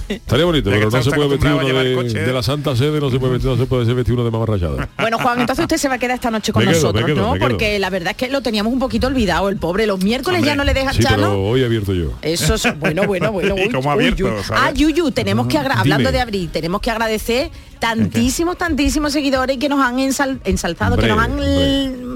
[0.09, 3.19] Estaría bonito, pero no se puede vestir uno llevar de, la Santa Sede, no se
[3.19, 4.89] puede vestir, no se puede vestir uno de mamarrachada.
[4.99, 7.15] Bueno, Juan, entonces usted se va a quedar esta noche con Me quedo, nosotros, me
[7.15, 7.33] quedo, ¿no?
[7.33, 7.49] me quedo.
[7.49, 9.87] Porque la verdad es que lo teníamos un poquito olvidado, el pobre.
[9.87, 11.29] Los miércoles Hombre, ya no le dejan Sí, Chano.
[11.29, 12.13] pero hoy abierto yo.
[12.23, 13.55] Eso es bueno, bueno, bueno.
[13.67, 14.31] Y uy, abierto, uy.
[14.43, 14.63] ¿sabes?
[14.65, 16.13] Ah, Yuyu, tenemos que hablando Dime.
[16.13, 21.19] de abrir, tenemos que agradecer tantísimos, tantísimos seguidores que nos han ensal- ensalzado, que nos
[21.19, 21.39] han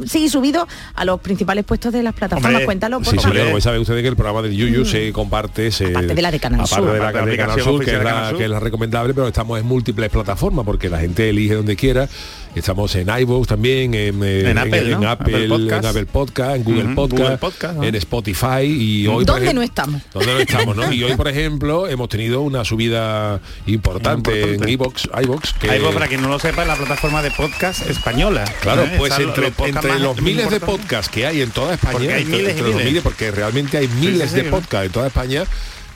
[0.07, 2.51] sí, subido a los principales puestos de las plataformas.
[2.53, 3.51] Hombre, Cuéntalo, por Sí, favor.
[3.51, 6.41] pues saben ustedes que el programa de Yuyu se comparte, se, Aparte de la de
[6.41, 6.93] Canal aparte Sur.
[6.93, 8.39] de la, Aparte de la de Canal Sur, que es, la, Canal Sur.
[8.39, 12.09] que es la recomendable, pero estamos en múltiples plataformas porque la gente elige donde quiera.
[12.55, 15.09] Estamos en iVoox también, en, eh, En Apple, en, ¿no?
[15.09, 15.85] Apple, Apple Podcast.
[15.85, 17.85] en Apple Podcast, en Google Ujú, Podcast, Google Podcast, ¿no?
[17.85, 20.03] en Spotify y hoy ¿Dónde no estamos?
[20.13, 20.93] ¿Dónde no estamos, no?
[20.93, 24.65] Y hoy, por ejemplo, hemos tenido una subida importante, Importante.
[24.65, 27.89] en iVoox, iVoox, que iVoox, para quien no lo sepa, es la plataforma de podcast
[27.89, 28.45] española.
[28.63, 28.95] Claro, ¿eh?
[28.99, 29.53] pues entre,
[30.01, 32.75] los miles de podcasts que hay en toda España, Porque hay entre- miles entre los
[32.75, 32.87] miles.
[32.89, 35.45] miles, porque realmente hay miles sí, de podcasts en toda España,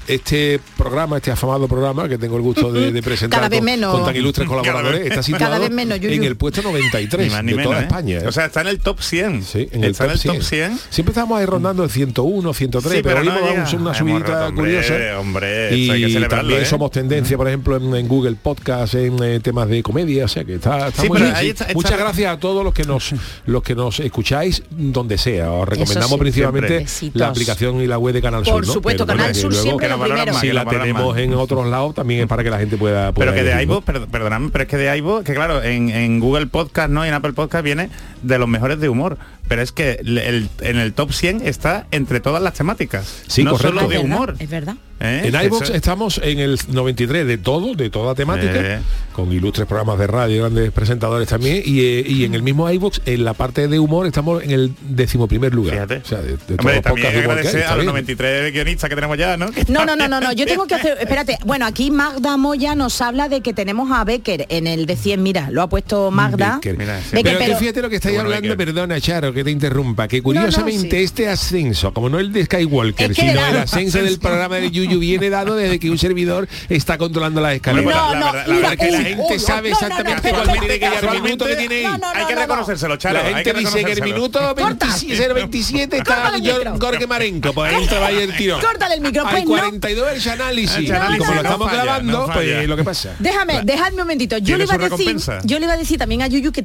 [0.09, 3.65] este programa, este afamado programa que tengo el gusto de, de presentar Cada vez con,
[3.67, 3.93] menos.
[3.95, 7.45] con tan ilustres colaboradores, está cada situado vez menos, en el puesto 93 Ni más
[7.45, 7.85] ni de menos, toda ¿eh?
[7.87, 8.19] España.
[8.21, 8.27] ¿eh?
[8.27, 9.43] O sea, está en el top 100.
[9.45, 10.35] Sí, en el, está top, en el 100.
[10.35, 10.79] top 100.
[10.91, 13.95] Siempre estamos ahí rondando el 101, 103, Sí, pero, pero hoy no hemos dado una
[13.95, 15.21] subidita hombre, curiosa.
[15.21, 16.67] hombre, y hay que también ¿eh?
[16.67, 20.45] somos tendencia, por ejemplo, en, en Google Podcast, en eh, temas de comedia, o sea
[20.45, 21.51] que está, está Sí, muy pero bien, ahí sí.
[21.51, 23.15] está- está- Muchas gracias a todos los que nos
[23.47, 25.51] los que nos escucháis donde sea.
[25.53, 28.67] Os recomendamos sí, principalmente la aplicación y la web de Canal Por Sur.
[28.67, 28.73] ¿no?
[28.73, 31.23] supuesto, Canal Sur siempre lo valoran más, si la tenemos más.
[31.23, 33.85] en otros lados también es para que la gente pueda, pueda Pero que de iVoox,
[33.85, 37.05] per- perdonadme, pero es que de iVoox, que claro, en, en Google Podcast, ¿no?
[37.05, 37.89] Y en Apple Podcast viene
[38.25, 39.19] de los mejores de humor.
[39.47, 43.23] Pero es que el- en el top 100 está entre todas las temáticas.
[43.27, 43.79] Sí, no correcto.
[43.79, 44.35] solo de Es verdad, humor.
[44.39, 44.75] Es verdad.
[45.01, 45.23] ¿eh?
[45.25, 48.79] En iVoox estamos en el 93 de todo, de toda temática, Eh.
[49.13, 53.01] con ilustres programas de radio, grandes presentadores también, y, eh, y en el mismo iVoox,
[53.05, 55.75] en la parte de humor, estamos en el decimoprimer lugar.
[55.75, 55.97] Fíjate.
[55.99, 57.73] O sea, de, de todos Hombre, los también podcasts de humor que hay, agradecer está
[57.73, 57.93] a los bien.
[57.93, 59.47] 93 guionistas que tenemos ya, ¿no?
[59.69, 62.99] No, no, no, no, no, yo tengo que hacer, espérate, bueno, aquí Magda Moya nos
[63.03, 66.55] habla de que tenemos a Becker en el de 100, mira, lo ha puesto Magda.
[66.55, 66.79] Becker.
[66.79, 67.09] Mira, sí.
[67.13, 70.09] Becker, pero, que pero- fíjate lo que estáis Bueno, hablando, perdona Charo, que te interrumpa,
[70.09, 71.05] que curiosamente sí.
[71.05, 74.71] este ascenso, como no el de Skywalker, Es que sino el ascenso del programa de
[74.71, 77.85] Yuyu viene dado desde que un servidor está controlando las escaleras.
[77.95, 80.59] No, la no, verdad- la verdad que la gente sabe no, no, no, exactamente cuál
[80.61, 81.83] tiene que el minuto que tiene ahí.
[81.85, 82.47] No, no, hay que no, no.
[82.47, 83.23] reconocérselo, Charo.
[83.23, 84.87] La gente dice que el minuto Corta.
[84.87, 86.33] 27, 27 está
[86.81, 88.61] Jorge Marenco, pues entra vaya el tiro.
[88.61, 89.51] Córtale el micro, Hay pues no.
[89.51, 90.91] 42 el análisis.
[91.19, 93.15] Como lo estamos grabando, pues lo que pasa.
[93.19, 94.39] Déjame, dejadme un momentito.
[94.39, 96.63] Yo ¿Tiene le iba a decir, yo le iba a decir también a Yuyu que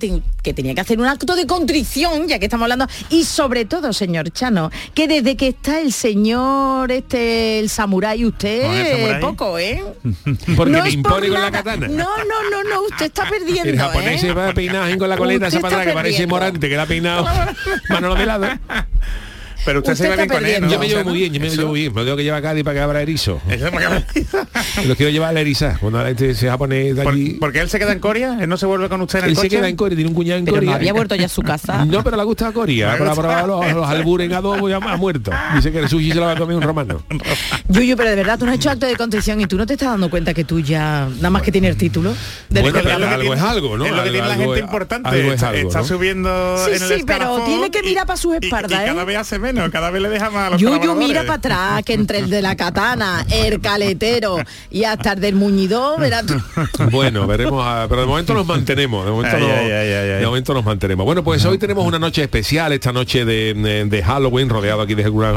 [0.53, 4.31] tenía que hacer un acto de contrición, ya que estamos hablando, y sobre todo, señor
[4.31, 9.21] Chano, que desde que está el señor este, el samurái, usted el samurái.
[9.21, 9.83] poco, ¿eh?
[10.55, 11.87] Porque No es impone por con la katana.
[11.87, 13.69] No, no, no, no, usted está perdiendo.
[13.69, 14.27] El japonés ¿eh?
[14.27, 16.27] se va peinado con la coleta esa atrás, que parece.
[16.27, 17.25] Morante, que la ha peinado
[17.89, 18.47] Manolo de lado.
[19.65, 20.61] Pero usted, se Usted va bien está con él.
[20.61, 20.69] ¿no?
[20.69, 21.57] Yo me llevo muy bien, yo me Eso.
[21.61, 21.93] llevo bien.
[21.93, 23.41] Me lo tengo que llevar a Cádiz para que abra erizo.
[24.85, 25.77] Los quiero llevar a la eriza.
[25.79, 27.37] Cuando la gente se japonés de ¿Por- allí.
[27.39, 29.35] porque él se queda en Coria, él no se vuelve con usted en el Él
[29.35, 29.49] coche.
[29.49, 30.69] se queda en Corea, tiene un cuñado en Pero Corea.
[30.71, 31.85] no había vuelto ya a su casa.
[31.89, 32.97] No, pero le gusta Corea.
[32.97, 35.31] Para probar los, los albures en adobo ya ha muerto.
[35.55, 37.01] Dice que el sushi se lo va a comer un romano.
[37.67, 39.73] Yuyu, pero de verdad tú no has hecho acto de contrición y tú no te
[39.73, 42.13] estás dando cuenta que tú ya, nada más que tienes título.
[42.49, 43.85] del Bueno, pero algo es algo, ¿no?
[43.85, 45.09] Es lo que Algo- tiene la gente es- importante.
[45.09, 48.17] algo es está, algo, está subiendo Sí, en el sí, pero tiene que mirar para
[48.17, 49.05] sus espaldas, y, cada ¿eh?
[49.05, 51.93] vez hace menos, cada vez le deja más a los Yuyu mira para atrás, que
[51.93, 54.37] entre el de la katana, el caletero
[54.71, 56.35] y hasta el del muñidor, verás tú.
[56.91, 60.09] Bueno, veremos, a- pero de momento nos mantenemos, de momento, Ay, no- ay, ay, ay,
[60.11, 60.19] ay.
[60.19, 61.05] de momento nos mantenemos.
[61.05, 64.95] Bueno, pues hoy tenemos una noche especial, esta noche de, de- de Halloween, rodeado aquí
[64.95, 65.33] de, alguna-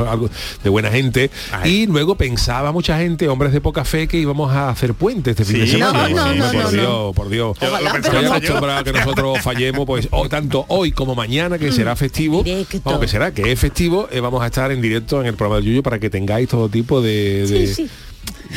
[0.62, 1.31] de buena gente.
[1.64, 5.44] Y luego pensaba mucha gente, hombres de poca fe, que íbamos a hacer puente este
[5.44, 6.09] fin de semana.
[6.09, 7.12] no, no, Hombre, no, por no, Dios, no.
[7.12, 7.57] por Dios.
[7.61, 12.81] Ojalá, pero que nosotros fallemos, pues o tanto hoy como mañana, que será festivo, Directo.
[12.85, 15.61] vamos que será, que es festivo, eh, vamos a estar en directo en el programa
[15.61, 17.91] de Yuyo para que tengáis todo tipo de, de, Sí, sí.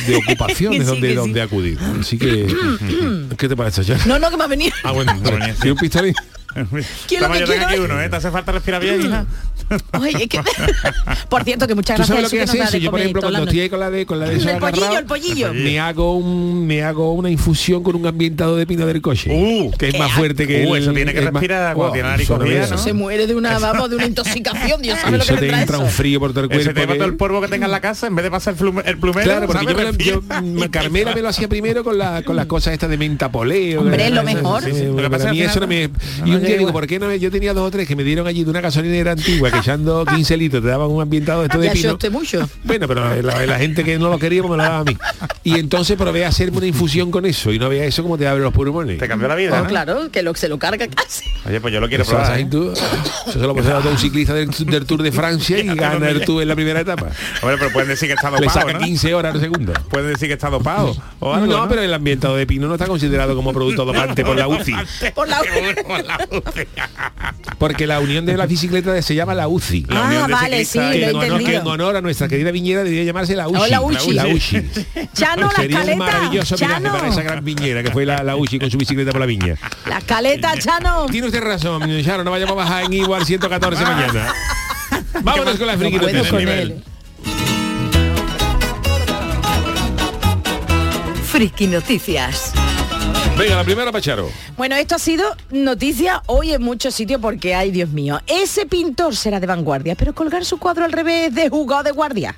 [0.07, 1.77] de ocupaciones sí, donde, acudir.
[1.99, 2.47] Así que,
[3.37, 4.05] ¿qué te parece, Chara?
[4.05, 4.73] No, no, que me ha venido.
[4.83, 5.13] Ah, bueno.
[7.07, 8.09] Que yo tengo quiero aquí es- uno, ¿eh?
[8.09, 9.25] ¿Te hace falta respirar bien, hija?
[9.99, 10.39] Oye, es que-
[11.29, 12.77] Por cierto, que muchas ¿Tú gracias sabes a lo que Jesús hace nos da eso?
[12.77, 14.57] de Yo, por comer ejemplo, cuando estoy con la de con la de eso El
[14.59, 15.53] pollillo, agarrado, el pollillo.
[15.53, 19.31] me hago un me hago una infusión con un ambientado de pino del coche.
[19.33, 22.77] Uh, que es más fuerte que Uh, el- eso tiene que respirar cuando tiene.
[22.77, 26.19] Se muere de una, vamos, de una intoxicación, Dios sabe lo que te un frío
[26.19, 26.73] por todo el cuerpo.
[26.73, 28.53] te va que- todo el polvo que tenga en la casa, en vez de pasar
[28.85, 29.65] el, plumero, Claro, porque
[30.05, 33.31] yo, me- Carmela me lo hacía primero con, la, con las cosas estas de menta
[33.31, 33.81] poleo.
[33.81, 34.63] Hombre, lo mejor.
[35.31, 35.89] mí eso no me...
[36.45, 36.73] final- Y no un día llega digo, igual.
[36.73, 37.07] ¿por qué no?
[37.07, 39.57] me- Yo tenía dos o tres que me dieron allí de una gasolinera antigua que
[39.59, 41.97] echando 15 litros te daban un ambientado de esto de Ya pino.
[42.11, 42.49] mucho.
[42.63, 44.97] Bueno, pero la, la gente que no lo quería pues me lo daba a mí.
[45.43, 48.27] Y entonces probé a hacerme una infusión con eso y no veía eso como te
[48.27, 48.97] abre los pulmones.
[48.97, 49.67] Te cambió la vida, Oh, ¿no?
[49.69, 51.23] claro, que lo, se lo carga casi.
[51.47, 52.39] Oye, pues yo lo quiero Eso, probar.
[52.39, 52.47] ¿eh?
[52.49, 55.67] Tú- eso se lo puede dar a un ciclista del, del Tour de Francia y
[55.75, 57.07] gana el Tour en la primera etapa.
[57.41, 58.79] Hombre, pero pueden decir que está Le dopado, saca ¿no?
[58.79, 59.73] 15 horas al segundo.
[59.89, 60.95] Pueden decir que está dopado.
[61.19, 61.69] O algo, no, ¿no?
[61.69, 64.73] pero el ambientado de pino no está considerado como producto dopante por la UCI.
[65.13, 65.39] Por la...
[67.57, 69.85] Porque la unión de la bicicleta se llama la UCI.
[69.87, 72.27] La Ah, unión de vale, sí, lo he en honor, que en honor a nuestra
[72.27, 73.59] querida viñera debería llamarse la UCI.
[73.61, 74.13] Oh, la UCI.
[74.13, 74.61] La UCI.
[75.13, 75.97] Chano, la Sería un caleta.
[75.97, 76.91] maravilloso Chano.
[76.91, 79.55] para esa gran viñera que fue la, la UCI con su bicicleta por la viña.
[79.87, 81.05] La caleta, Chano.
[81.07, 84.33] Tiene usted razón, Charo, no vayamos a bajar en igual 114 mañana.
[85.21, 86.83] Vámonos con la friki No con él.
[91.25, 92.53] Friki Noticias.
[93.37, 94.29] Venga, la primera Pacharo.
[94.55, 99.13] Bueno, esto ha sido noticia hoy en muchos sitios porque, ay Dios mío, ese pintor
[99.15, 102.35] será de vanguardia, pero colgar su cuadro al revés de jugado de guardia.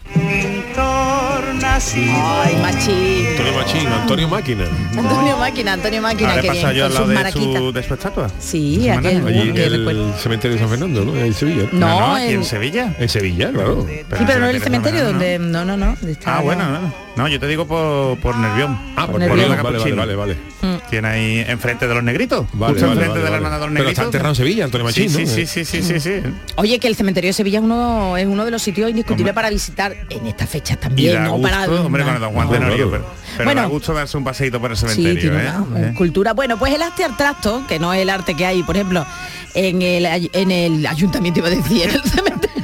[2.15, 3.27] Ay, machín.
[3.27, 4.63] Antonio Machín, Antonio Máquina.
[4.97, 8.29] Antonio Máquina, Antonio Máquina, Ahora que bien, yo al lado de su, de su estatua.
[8.39, 11.15] Sí, aquel, Allí en el cementerio de San Fernando, ¿no?
[11.15, 11.67] En Sevilla.
[11.71, 12.95] No, No, no, aquí en- en Sevilla.
[12.99, 13.86] En Sevilla, claro.
[13.88, 15.39] Sí, pero no en el cementerio donde...
[15.39, 15.95] No, no, no.
[16.07, 16.93] está Ah, bueno, no.
[17.15, 18.77] No, yo te digo por, por Nervión.
[18.95, 19.49] Ah, por Nervión.
[19.49, 20.76] Nervión, vale, vale, vale, vale.
[20.89, 22.45] Tiene ahí enfrente de los negritos.
[22.54, 23.91] Vale, justo vale, enfrente vale, de la hermana de los Pero negritos.
[23.91, 25.28] está enterrado en Sevilla, Antonio Machín, sí, ¿no?
[25.28, 26.21] sí, sí, sí, sí, sí, sí.
[26.56, 29.50] Oye, que el cementerio de Sevilla es uno, es uno de los sitios indiscutibles para
[29.50, 31.32] visitar en estas fechas Y también, da ¿no?
[31.34, 33.04] gusto, para, hombre, con el don Juan Claro, Tenorio, claro.
[33.06, 33.62] pero, pero Bueno.
[33.62, 35.52] da gusto darse un paseito por el Sí, cementerio, tiene ¿eh?
[35.69, 35.93] una ¿Eh?
[35.93, 36.34] cultura.
[36.34, 39.06] Bueno, pues el arte abstracto, que no es el arte que hay, por ejemplo,
[39.54, 42.57] en el, en el ayuntamiento, iba a decir, en el cementerio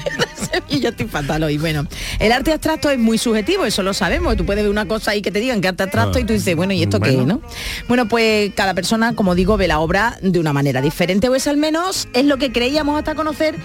[0.83, 1.57] Sevilla, estoy fatal hoy.
[1.57, 1.85] Bueno,
[2.19, 4.35] el arte abstracto es muy subjetivo, eso lo sabemos.
[4.35, 6.21] Tú puedes ver una cosa ahí que te digan que arte abstracto Ah.
[6.21, 7.35] y tú dices, bueno, ¿y esto qué es, Bueno.
[7.41, 7.49] no?
[7.87, 11.47] Bueno, pues cada persona, como digo, ve la obra de una manera diferente, o es
[11.47, 13.55] al menos es lo que creíamos hasta conocer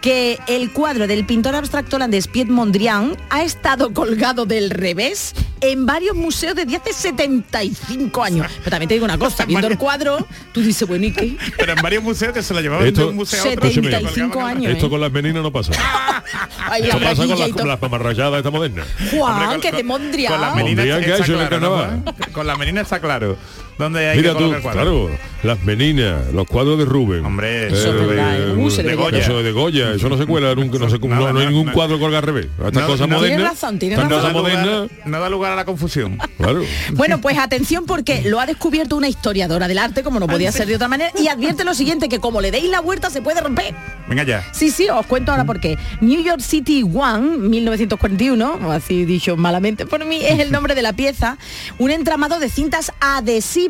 [0.00, 5.86] que el cuadro del pintor abstracto holandés Piet Mondrian ha estado colgado del revés en
[5.86, 8.46] varios museos desde hace 75 años.
[8.58, 11.36] Pero también te digo una cosa, viendo el cuadro, tú dices, bueno, ¿y qué?
[11.58, 13.70] Pero en varios museos que se lo llevaban de Esto- un museo a otro.
[13.70, 14.72] 75 años.
[14.72, 15.72] Esto con las meninas no pasa.
[16.58, 18.84] Ay, la pasa con las, con las esta moderna.
[19.10, 20.32] Juan, que de Mondrian.
[20.32, 22.02] Con la menina Mondrian, ¿qué ha está hecho en el claro.
[22.32, 23.36] Con la menina está claro.
[23.78, 25.10] ¿Dónde hay Mira que tú, claro,
[25.42, 27.24] las meninas, los cuadros de Rubén.
[27.26, 28.54] Hombre, Eso ¿eh?
[28.56, 29.18] Uh, se le de ve Goya.
[29.18, 31.72] Eso de Goya, eso no se cuela nunca, no, se, no, Nada, no hay ningún
[31.72, 32.46] cuadro colgado al revés.
[32.58, 33.16] Estas No, cosas no.
[33.16, 33.36] modernas.
[33.38, 34.32] Tiene razón, tiene estas razón.
[34.32, 35.06] cosas No da, lugar, modernas.
[35.06, 36.18] no da lugar a la confusión.
[36.38, 36.62] Claro.
[36.94, 40.66] Bueno, pues atención porque lo ha descubierto una historiadora del arte, como no podía ser
[40.68, 43.40] de otra manera, y advierte lo siguiente, que como le deis la vuelta se puede
[43.42, 43.74] romper.
[44.08, 44.42] Venga ya.
[44.52, 45.76] Sí, sí, os cuento ahora por qué.
[46.00, 50.82] New York City One, 1941, o así dicho malamente por mí, es el nombre de
[50.82, 51.36] la pieza,
[51.78, 53.65] un entramado de cintas adhesivas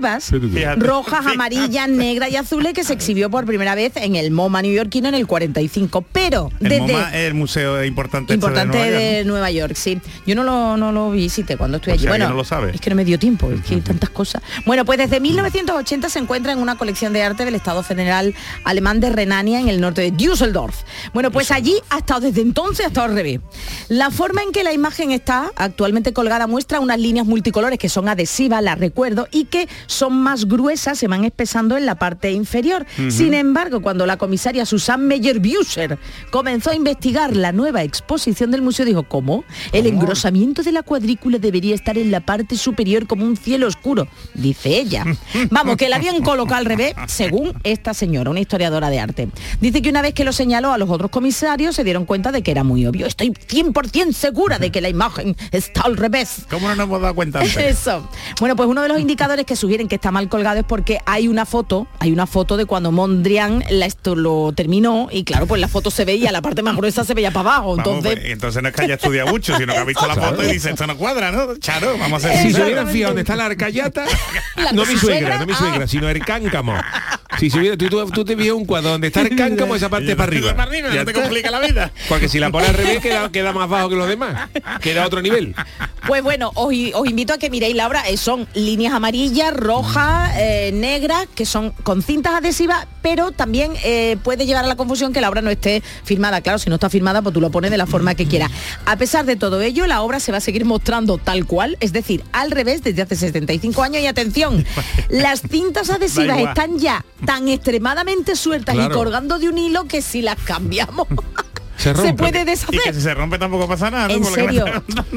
[0.77, 5.09] Rojas, amarillas, negras y azules que se exhibió por primera vez en el MoMA neoyorquino
[5.09, 6.05] en el 45.
[6.13, 9.51] Pero El desde MoMA es el museo importante, este importante de Nueva York, de Nueva
[9.51, 10.01] York, sí.
[10.27, 12.07] Yo no lo, no lo visité cuando estuve allí.
[12.07, 12.73] Bueno, no lo sabe.
[12.75, 14.43] es que no me dio tiempo, es que hay tantas cosas.
[14.65, 19.01] Bueno, pues desde 1980 se encuentra en una colección de arte del Estado Federal Alemán
[19.01, 20.83] de Renania en el norte de Düsseldorf.
[21.13, 23.41] Bueno, pues allí ha estado desde entonces ha estado al revés.
[23.89, 28.09] La forma en que la imagen está actualmente colgada muestra unas líneas multicolores que son
[28.09, 32.87] adhesivas, las recuerdo, y que son más gruesas, se van espesando en la parte inferior.
[33.09, 35.99] Sin embargo, cuando la comisaria Susan Meyer-Buser
[36.31, 39.45] comenzó a investigar la nueva exposición del museo, dijo, ¿cómo?
[39.73, 44.09] El engrosamiento de la cuadrícula debería estar en la parte superior como un cielo oscuro,
[44.35, 45.05] dice ella.
[45.51, 49.29] Vamos, que la habían colocado al revés, según esta señora, una historiadora de arte.
[49.61, 52.43] Dice que una vez que lo señaló a los otros comisarios, se dieron cuenta de
[52.43, 53.07] que era muy obvio.
[53.07, 56.47] Estoy 100% segura de que la imagen está al revés.
[56.51, 57.57] ¿Cómo no nos hemos dado cuenta antes?
[57.57, 58.09] Eso.
[58.41, 61.29] Bueno, pues uno de los indicadores que sugieren que está mal colgado es porque hay
[61.29, 65.61] una foto, hay una foto de cuando Mondrian la, esto lo terminó y claro, pues
[65.61, 67.77] la foto se veía, la parte más gruesa se veía para abajo.
[67.77, 70.15] Vamos, Entonces, pues, entonces no es que haya estudiado mucho, sino que ha visto la
[70.15, 71.57] foto y dice, esto no cuadra, ¿no?
[71.59, 74.07] Charo, vamos a hacer Si se hubieran fijado dónde está la arcayata,
[74.57, 75.57] La no mi su suegra, suegra, no mi ah.
[75.57, 76.75] suegra, sino el cáncamo.
[77.39, 79.91] Si se hubiera, tú, tú, tú te fijas un cuadro donde está el cáncamo, esa
[79.91, 80.55] parte para arriba.
[80.55, 81.93] Para arriba, Ya no te complica la vida.
[82.09, 84.49] Porque si la pones al revés queda, queda más bajo que los demás.
[84.81, 85.55] Queda a otro nivel.
[86.07, 88.09] pues bueno, os, os invito a que miréis la obra.
[88.09, 94.17] Eh, son líneas amarillas, rojas, eh, negras, que son con cintas adhesivas, pero también eh,
[94.23, 96.41] puede llevar a la confusión que la obra no esté firmada.
[96.41, 98.51] Claro, si no está firmada, pues tú lo pones de la forma que quieras.
[98.87, 101.93] A pesar de todo ello, la obra se va a seguir mostrando tal cual, es
[101.93, 104.03] decir, al revés desde hace 75 años.
[104.03, 104.65] Y atención,
[105.09, 110.23] las cintas adhesivas están ya tan extremadamente sueltas y colgando de un hilo que si
[110.23, 111.09] las cambiamos
[111.77, 112.15] Se se rompe.
[112.15, 112.95] puede Y que deshacer.
[112.95, 114.09] si se rompe tampoco pasa nada.
[114.09, 114.15] ¿no?
[114.15, 114.65] En serio,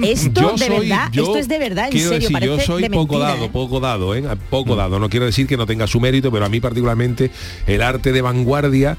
[0.02, 2.90] esto de soy- verdad, esto es de verdad, en quiero serio, decir, yo soy de
[2.90, 3.50] poco mentira, dado, ¿eh?
[3.52, 4.24] poco dado, ¿eh?
[4.50, 5.00] poco dado.
[5.00, 7.32] No quiero decir que no tenga su mérito, pero a mí particularmente
[7.68, 8.98] el arte de vanguardia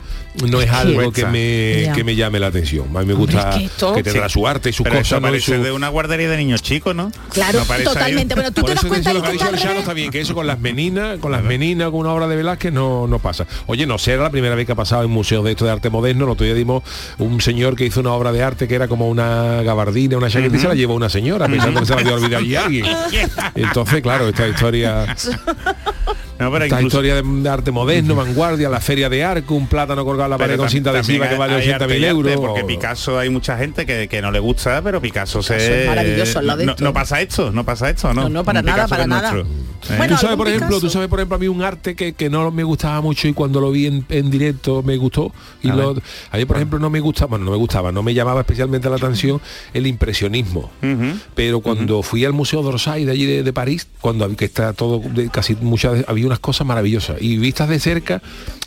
[0.48, 2.86] no es algo que me, que me llame la atención.
[2.96, 4.32] A mí me gusta es que, que tendrá Sí.
[4.34, 5.12] su arte y sus Pero cosas.
[5.12, 7.10] eso parece su- de una guardería de niños chicos, ¿no?
[7.32, 8.34] Claro, No totalmente.
[8.34, 9.34] Bueno, tú Por te das eso cuenta de lo que
[9.78, 12.72] está bien, que eso con las meninas, con las meninas, con una obra de Velázquez
[12.72, 13.46] no, no pasa.
[13.66, 15.90] Oye, no será la primera vez que ha pasado en museos de esto de arte
[15.90, 16.24] moderno.
[16.24, 16.82] El otro día dimos
[17.18, 20.56] un señor que hizo una obra de arte que era como una gabardina, una chaqueta
[20.56, 22.86] y se la llevó una señora, pensando que se la había olvidado allí alguien.
[23.56, 25.04] Entonces, claro, esta historia,
[26.40, 29.66] No, pero esta incluso- historia de, de arte moderno, vanguardia, la feria de arco, un
[29.68, 32.06] plátano colgado en la pared con cinta adhesiva que vale hay 80 arte mil y
[32.06, 32.46] arte, euros.
[32.48, 35.54] Porque Picasso hay mucha gente que, que no le gusta, pero Picasso se...
[35.54, 38.22] Picasso es maravilloso al lado de no, pasa esto, no pasa esto, ¿no?
[38.22, 39.32] No, no, para Un nada, Picasso para nada.
[39.32, 39.52] nuestro.
[39.52, 39.96] ¿Eh?
[39.96, 40.86] Bueno, tú sabes, por ejemplo, Picasso.
[40.86, 43.32] tú sabes, por ejemplo, a mí un arte que, que no me gustaba mucho y
[43.32, 45.32] cuando lo vi en, en directo me gustó.
[45.62, 46.02] Y A lo, ver.
[46.30, 48.88] a mí, por ejemplo, no me gustaba, bueno, no me gustaba, no me llamaba especialmente
[48.88, 49.40] la atención
[49.74, 50.70] el impresionismo.
[51.34, 55.00] Pero cuando fui al Museo d'Orsay de allí de, de París, cuando que está todo,
[55.00, 57.16] de, casi muchas, había unas cosas maravillosas.
[57.20, 58.22] Y vistas de cerca,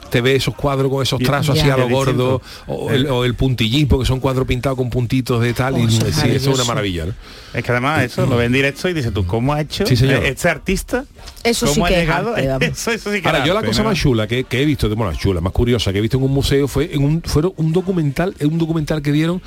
[0.10, 3.34] te ves esos cuadros con esos trazos así a lo gordo, o el, o el
[3.36, 5.78] puntillismo, que son cuadros pintados con puntitos de tal.
[5.80, 7.06] y Oh, eso es sí, eso es una maravilla.
[7.08, 7.14] ¿no?
[7.54, 9.96] Es que además eso lo ve en directo y dice tú, ¿cómo ha hecho Sí,
[9.96, 10.24] señor.
[10.24, 11.06] eh, este artista?
[11.44, 12.36] Eso ¿Cómo sí ha que es llegado?
[12.36, 13.90] arte, eso, eso sí que Ahora, yo la cosa ¿no?
[13.90, 16.32] más chula que, que he visto, bueno, chula, más curiosa que he visto en un
[16.32, 19.42] museo fue en un fueron un documental, un documental que dieron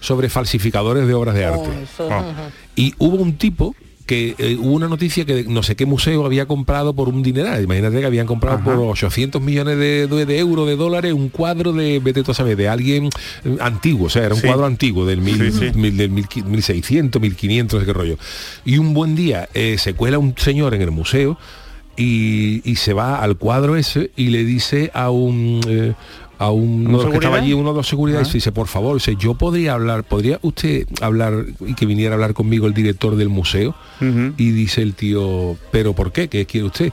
[0.00, 1.68] sobre falsificadores de obras de arte.
[2.10, 2.24] Ah.
[2.76, 3.74] Y hubo un tipo
[4.12, 7.62] que eh, hubo una noticia que no sé qué museo había comprado por un dineral.
[7.64, 11.72] Imagínate que habían comprado por 800 millones de, de- de euros, de dólares, un cuadro
[11.72, 13.08] de, vete tú a saber, de alguien
[13.44, 14.46] eh, antiguo, o sea, era un Sí.
[14.46, 15.78] cuadro antiguo del, mil, Sí, sí.
[15.78, 18.18] mil- del mil qui- 1600, 1500, ese rollo.
[18.66, 21.38] Y un buen día eh, se cuela un señor en el museo
[21.96, 25.92] y, y se va al cuadro ese y le dice a un eh,
[26.42, 28.66] a un, uno de los que estaba allí, uno de los seguridad, y dice, por
[28.68, 32.74] favor, dice, yo podría hablar, podría usted hablar y que viniera a hablar conmigo el
[32.74, 33.74] director del museo.
[34.36, 36.28] Y dice el tío, pero ¿por qué?
[36.28, 36.92] ¿Qué quiere usted?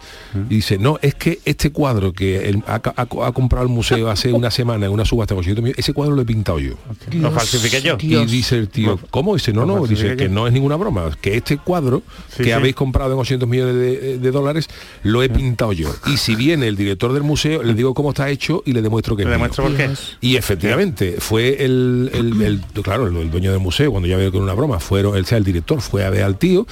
[0.49, 4.09] Y dice, no, es que este cuadro que él ha, ha- ha comprado el museo
[4.11, 6.73] hace una semana en una subasta de 800 millones, ese cuadro lo he pintado yo.
[7.13, 7.97] Lo falsifiqué yo.
[7.99, 9.33] Y dice el tío, ¿cómo?
[9.33, 10.29] Dice, no, no, dice que yo.
[10.29, 12.51] no es ninguna broma, que este cuadro Sí, que sí.
[12.51, 14.67] habéis comprado en 800 millones de, de dólares
[15.01, 15.89] lo he pintado yo.
[16.07, 19.15] Y si viene el director del museo, le digo cómo está hecho y le demuestro
[19.15, 19.89] que Le es por qué.
[20.21, 24.31] Y efectivamente, fue el, el- el- claro, el, el dueño del museo, cuando ya veo
[24.31, 26.65] que era una broma, fueron, el, sea, el director fue a ver al tío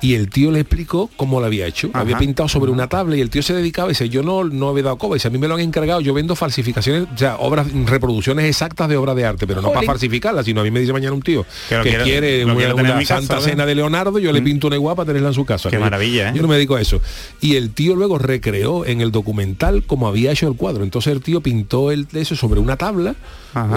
[0.00, 1.90] y el tío le explicó cómo lo había hecho.
[1.94, 4.68] Había pintado sobre una tabla y el tío se dedicaba y dice, yo no, no
[4.68, 5.16] había dado coba.
[5.16, 8.44] Y dice, a mí me lo han encargado, yo vendo falsificaciones, o sea, obras, reproducciones
[8.46, 11.12] exactas de obras de arte, pero no para falsificarlas, sino a mí me dice mañana
[11.14, 12.54] un tío Que lo que quiero- quiere una,
[13.00, 15.68] casa, santa cena de Leonardo, yo le pinto una igual para tenerla en su casa.
[15.70, 16.32] Qué maravilla, ¿eh?
[16.34, 17.00] Yo no me dedico a eso.
[17.40, 20.82] Y el tío luego recreó en el documental como había hecho el cuadro.
[20.84, 23.14] Entonces el tío pintó el, eso sobre una tabla,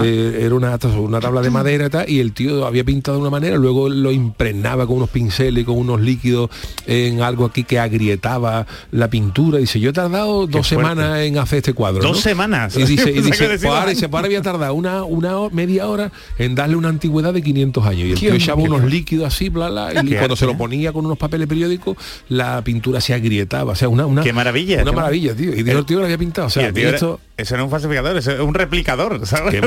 [0.02, 3.22] eh, era una, una tabla de madera y tal, y el tío había pintado de
[3.22, 6.50] una manera, luego lo impregnaba con unos pinceles, con unos líquidos
[6.86, 9.58] en algo aquí que agrietaba la pintura.
[9.58, 10.90] Dice, yo he tardado dos fuerte.
[10.90, 12.02] semanas en hacer este cuadro.
[12.02, 12.22] Dos ¿no?
[12.22, 12.76] semanas.
[12.76, 16.12] Y dice, y dice, pues ahora, dice, pues ahora había tardado una, una media hora
[16.38, 18.08] en darle una antigüedad de 500 años.
[18.08, 20.56] Y el tío echaba unos líquidos así, bla, bla, y cuando se lo ¿eh?
[20.56, 21.96] ponía con unos papeles periódicos,
[22.28, 23.72] la pintura se agrietaba.
[23.72, 24.82] O sea, una, una, Qué maravilla.
[24.82, 25.54] Una maravilla, tío.
[25.54, 26.46] Y dijo el tío lo había pintado.
[26.48, 29.26] O sea, Y el tío era- esto, eso era un falsificador, eso era un replicador,
[29.26, 29.52] ¿sabes?
[29.52, 29.63] Qué-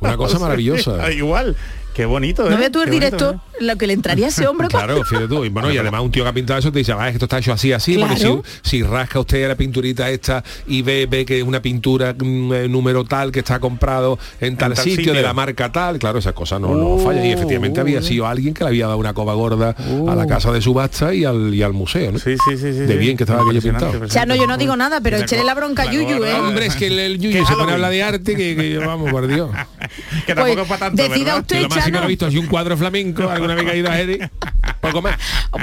[0.00, 1.10] una cosa maravillosa.
[1.12, 1.56] Igual,
[1.94, 2.48] qué bonito.
[2.48, 2.60] No ¿eh?
[2.60, 4.68] ve tú el bonito, directo lo que le entraría a ese hombre.
[4.68, 5.44] Claro, fíjate tú.
[5.44, 7.16] Y bueno, y además un tío que ha pintado eso te dice, ah, es que
[7.16, 8.42] esto está hecho así, así, porque Claro.
[8.62, 12.52] si, si rasca usted la pinturita esta y ve, ve que es una pintura mm,
[12.52, 15.12] eh, número tal que está comprado en tal, tal sitio, sitio.
[15.14, 17.24] de la marca tal, claro, esas cosas no, no fallan.
[17.24, 19.76] Y efectivamente había sido alguien que le había dado una coba gorda
[20.08, 22.18] a la casa de subasta y al, y al museo, ¿no?
[22.18, 22.80] Sí, sí, sí, sí.
[22.80, 24.02] De bien que estaba aquello pintado.
[24.04, 26.34] O sea, no, yo no digo nada, pero échale la bronca a Yuyu, ¿eh?
[26.34, 29.10] Hombre, es que el, el Yuyu se pone a hablar de arte que, que vamos,
[29.10, 29.50] por Dios.
[30.26, 31.40] Que tampoco Pues, es para tanto, decida ¿verdad?
[31.40, 31.98] usted, Y lo más que Chano.
[32.00, 34.30] no he visto así un cuadro flamenco, alguna vez que ha ido a Jerez,
[34.80, 35.16] poco más.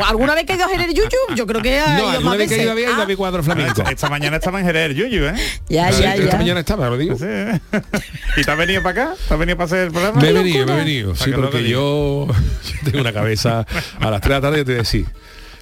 [0.08, 1.36] ¿Alguna vez que ha ido a Jerez Yuyu?
[1.36, 2.86] Yo creo que ha No, ido alguna más vez que ha ido a veces.
[2.88, 3.84] ver, ha ido a ver cuadro flamenco.
[3.90, 5.34] Esta mañana estaba en Jerez, Yuyu, ¿eh?
[5.70, 6.38] Ya, Sí, ya, esta ya.
[6.38, 7.18] mañana estaba, lo digo.
[7.18, 7.60] Sí, ¿eh?
[8.38, 9.16] ¿Y te has venido para acá?
[9.28, 10.22] ¿Te has venido para hacer el programa?
[10.22, 11.16] Me he venido, me he venido.
[11.16, 12.28] Sí, que porque yo,
[12.66, 13.66] yo tengo una cabeza
[14.00, 15.06] a las 3 de la tarde, te decía.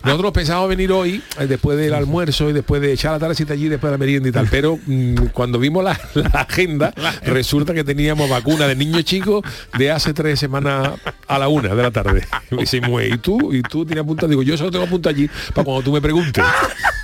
[0.04, 3.68] Nosotros pensábamos venir hoy, eh, después del almuerzo y después de echar la tardecita allí,
[3.68, 7.84] después de la merienda y tal, pero mm, cuando vimos la, la agenda, resulta que
[7.84, 9.44] teníamos vacuna de niño chico
[9.78, 10.92] de hace tres semanas
[11.28, 12.26] a la una de la tarde.
[12.52, 13.54] Y me dice, "Mue, ¿y tú?
[13.54, 14.28] ¿Y tú tienes punto?
[14.28, 16.44] Digo, yo solo tengo punto allí para cuando tú me preguntes.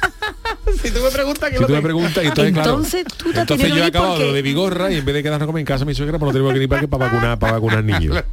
[0.82, 2.70] Si tú me preguntas que Si tú me preguntas, y entonces, claro.
[2.72, 5.06] Entonces, tú te has Entonces yo he que acabado porque- lo de Vigorra y en
[5.06, 6.88] vez de quedarnos a comer en casa mi suegra, pues no tenemos que ir para,
[6.88, 8.24] para vacunar, para vacunar niños.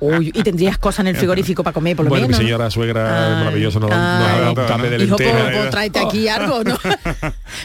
[0.00, 2.44] Uy, y tendrías cosas en el frigorífico para comer, por lo Bueno, mi menos.
[2.44, 6.78] señora suegra maravillosa dado un tape de pues, pues, tráete aquí algo, ¿no?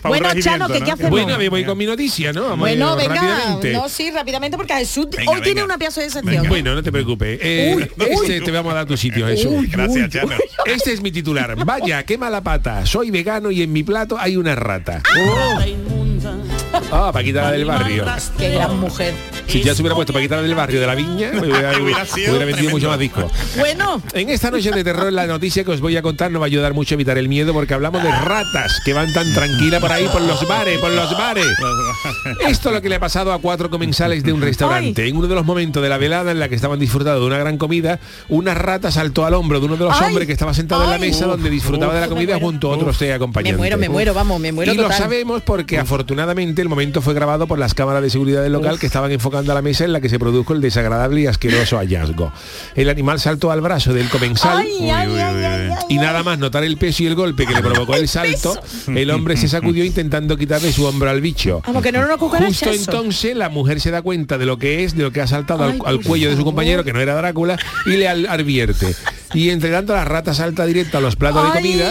[0.04, 1.12] bueno, Chano, ¿qué, ¿qué hacemos?
[1.12, 2.44] Bueno, me voy con mi noticia, ¿no?
[2.44, 3.74] Vamos Bueno, venga, rápidamente.
[3.74, 6.48] no, sí, rápidamente, porque Jesús Venga, hoy tiene una pieza de sección.
[6.48, 7.40] Bueno, no te preocupes.
[7.42, 8.46] Eh, Uy, este uy.
[8.46, 9.66] te vamos a dar tu sitio, Jesús.
[9.70, 10.32] Gracias, Chano.
[10.66, 11.56] Este es mi titular.
[11.66, 12.86] Vaya, qué mala pata.
[12.86, 15.04] Soy vegano y en mi plato hay una rata.
[15.06, 15.66] Ah,
[16.90, 18.06] Paquita del barrio.
[18.38, 19.14] Qué gran mujer.
[19.48, 22.32] Si ya se hubiera puesto Paquita del barrio de la viña, me hubiera, Hubiera sido
[22.32, 23.32] hubiera vendido mucho más discos.
[23.58, 26.46] Bueno, En esta noche de terror la noticia que os voy a contar no va
[26.46, 29.82] a ayudar mucho a evitar el miedo porque hablamos de ratas que van tan tranquilas
[29.82, 31.46] por ahí por los bares, por los bares.
[32.48, 35.08] Esto es lo que le ha pasado a cuatro comensales de un restaurante.
[35.08, 37.38] En uno de los momentos de la velada en la que estaban disfrutando de una
[37.38, 40.84] gran comida, una rata saltó al hombro de uno de los hombres que estaba sentado
[40.86, 43.58] en la mesa donde disfrutaba de la comida junto a otros seis me acompañantes.
[43.58, 47.46] muero, me muero, vamos, me muero y lo sabemos porque afortunadamente el momento fue grabado
[47.46, 50.02] por las cámaras de seguridad del local que estaban enfocando a la mesa en la
[50.02, 52.32] que se produjo el desagradable y asqueroso hallazgo.
[52.76, 56.40] El animal saltó al brazo del comensal Ay, ay, ay, ay, ay, y nada más
[56.40, 59.84] notar el peso y el golpe que le provocó el salto, el hombre se sacudió
[59.86, 61.62] intentando quitarle su hombro al bicho.
[61.82, 64.96] Que no era una Justo entonces la mujer se da cuenta de lo que es,
[64.96, 67.92] de lo que ha saltado al, cuello de su compañero, que no era Drácula, y
[67.92, 68.96] le al- advierte.
[69.34, 71.90] Y entre tanto la rata salta directa a los platos de comida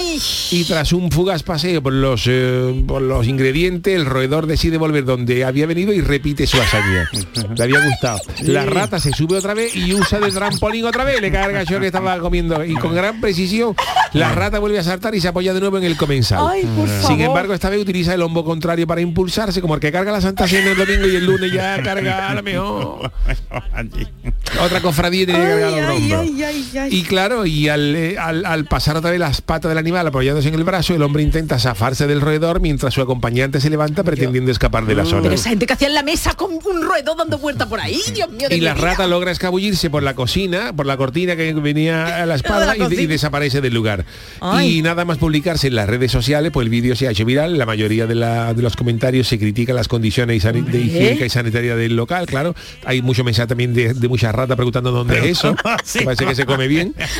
[0.50, 5.04] y tras un fugaz paseo por los, eh, por los ingredientes, el roedor decide volver
[5.04, 7.08] donde había venido y repite su hazaña.
[7.56, 8.18] Le había gustado.
[8.42, 11.80] La rata se sube otra vez y usa de trampolín otra vez, le carga yo
[11.80, 13.74] que estaba comiendo y con gran precisión
[14.12, 16.46] la rata vuelve a saltar y se apoya de nuevo en el comensal.
[16.50, 17.20] Ay, por Sin favor.
[17.20, 20.46] embargo, esta vez utiliza el hombro contrario para impulsarse, como el que carga la Santa
[20.46, 23.12] Cena el domingo y el lunes ya carga a lo mejor.
[24.60, 26.20] Otra cofradía tiene que cargar los Ay, hombros.
[26.20, 26.88] ay, ay, ay.
[26.96, 30.48] Y claro, y al, eh, al- al pasar otra vez las patas del animal apoyándose
[30.48, 34.50] en el brazo, el hombre intenta zafarse del roedor mientras su acompañante se levanta pretendiendo
[34.50, 35.22] escapar de la zona.
[35.22, 38.00] Pero esa gente que hacía en la mesa con un ruedo dando vuelta por ahí,
[38.14, 38.48] Dios mío.
[38.48, 38.84] de Y la vida.
[38.84, 42.88] rata logra escabullirse por la cocina, por la cortina que venía a la espalda la
[42.94, 44.04] y, desaparece del lugar.
[44.40, 44.78] Ay.
[44.78, 47.58] Y nada más publicarse en las redes sociales, pues el vídeo se ha hecho viral.
[47.58, 51.76] La mayoría de, la- de los comentarios se critica las condiciones de higiénica y sanitaria
[51.76, 52.54] del local, claro.
[52.84, 55.54] Hay mucho mensaje también de, de mucha rata preguntando dónde es eso.
[55.84, 56.00] Sí.
[56.04, 56.94] Parece que se come bien.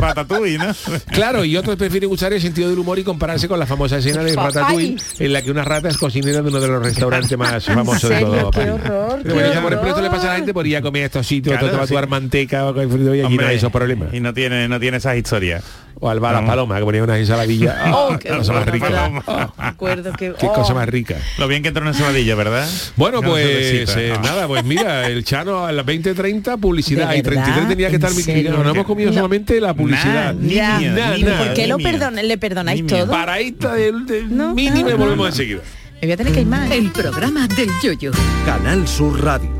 [0.00, 0.74] Ratatouille, ¿no?
[1.12, 4.22] Claro, y otros prefieren usar el sentido del humor y compararse con la famosa escena
[4.22, 7.64] de Ratatouille, en la que una rata es cocinera de uno de los restaurantes más
[7.66, 10.36] famosos de todo Qué horror, Pero qué bueno, por ejemplo, esto le pasa a la
[10.36, 11.92] gente por ir a comer a estos sitios, Claro, claro, sí.
[11.94, 14.12] tomar manteca o con frito y no hay esos problemas.
[14.14, 15.62] Y no tiene, no tiene esas historias.
[16.02, 16.48] O al bar Las No.
[16.48, 17.76] Palomas, que ponía unas ensaladillas.
[17.92, 19.10] Oh, Ah, qué cosa más rica.
[19.58, 20.32] acuerdo que...
[20.38, 20.52] Qué oh.
[20.52, 21.16] cosa más rica.
[21.38, 22.66] Lo bien que entró una ensaladilla, ¿verdad?
[22.96, 23.46] Bueno, Una pues
[23.96, 24.20] eh, Ah.
[24.22, 27.68] nada, pues mira, el Chano a las 20.30 publicidad ¿De y 33 verdad?
[27.68, 28.42] tenía que estar ¿En mi?
[28.64, 29.16] No hemos comido No.
[29.16, 29.89] solamente la publicidad.
[29.90, 30.78] Nah, Ya.
[30.80, 31.44] Nada, niña, nada.
[31.44, 31.90] ¿Por qué lo niña.
[31.90, 33.10] perdon le perdonáis todo?
[33.10, 35.26] Paraíta del, del No, mínimo y no, volvemos no.
[35.26, 35.60] enseguida.
[36.00, 36.70] Me voy a tener que ir más.
[36.70, 38.12] El programa del yoyo.
[38.46, 39.59] Canal Sur Radio.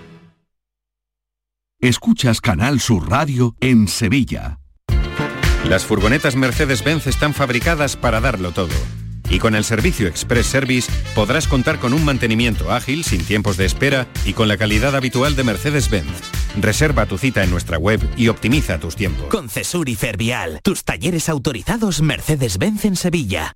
[1.81, 4.59] Escuchas Canal Sur Radio en Sevilla.
[5.67, 8.75] Las furgonetas Mercedes-Benz están fabricadas para darlo todo.
[9.31, 13.65] Y con el servicio Express Service podrás contar con un mantenimiento ágil, sin tiempos de
[13.65, 16.21] espera y con la calidad habitual de Mercedes-Benz.
[16.59, 19.25] Reserva tu cita en nuestra web y optimiza tus tiempos.
[19.29, 23.55] Con Cesur y Fervial, tus talleres autorizados Mercedes-Benz en Sevilla.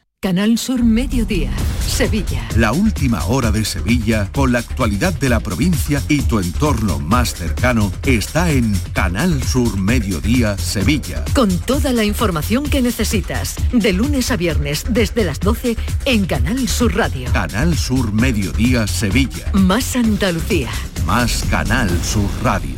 [0.23, 1.51] Canal Sur Mediodía,
[1.83, 2.47] Sevilla.
[2.55, 7.33] La última hora de Sevilla con la actualidad de la provincia y tu entorno más
[7.33, 11.25] cercano está en Canal Sur Mediodía Sevilla.
[11.33, 16.67] Con toda la información que necesitas, de lunes a viernes desde las 12 en Canal
[16.67, 17.27] Sur Radio.
[17.33, 19.51] Canal Sur Mediodía Sevilla.
[19.53, 20.69] Más Andalucía.
[21.03, 22.77] Más Canal Sur Radio.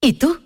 [0.00, 0.45] ¿Y tú?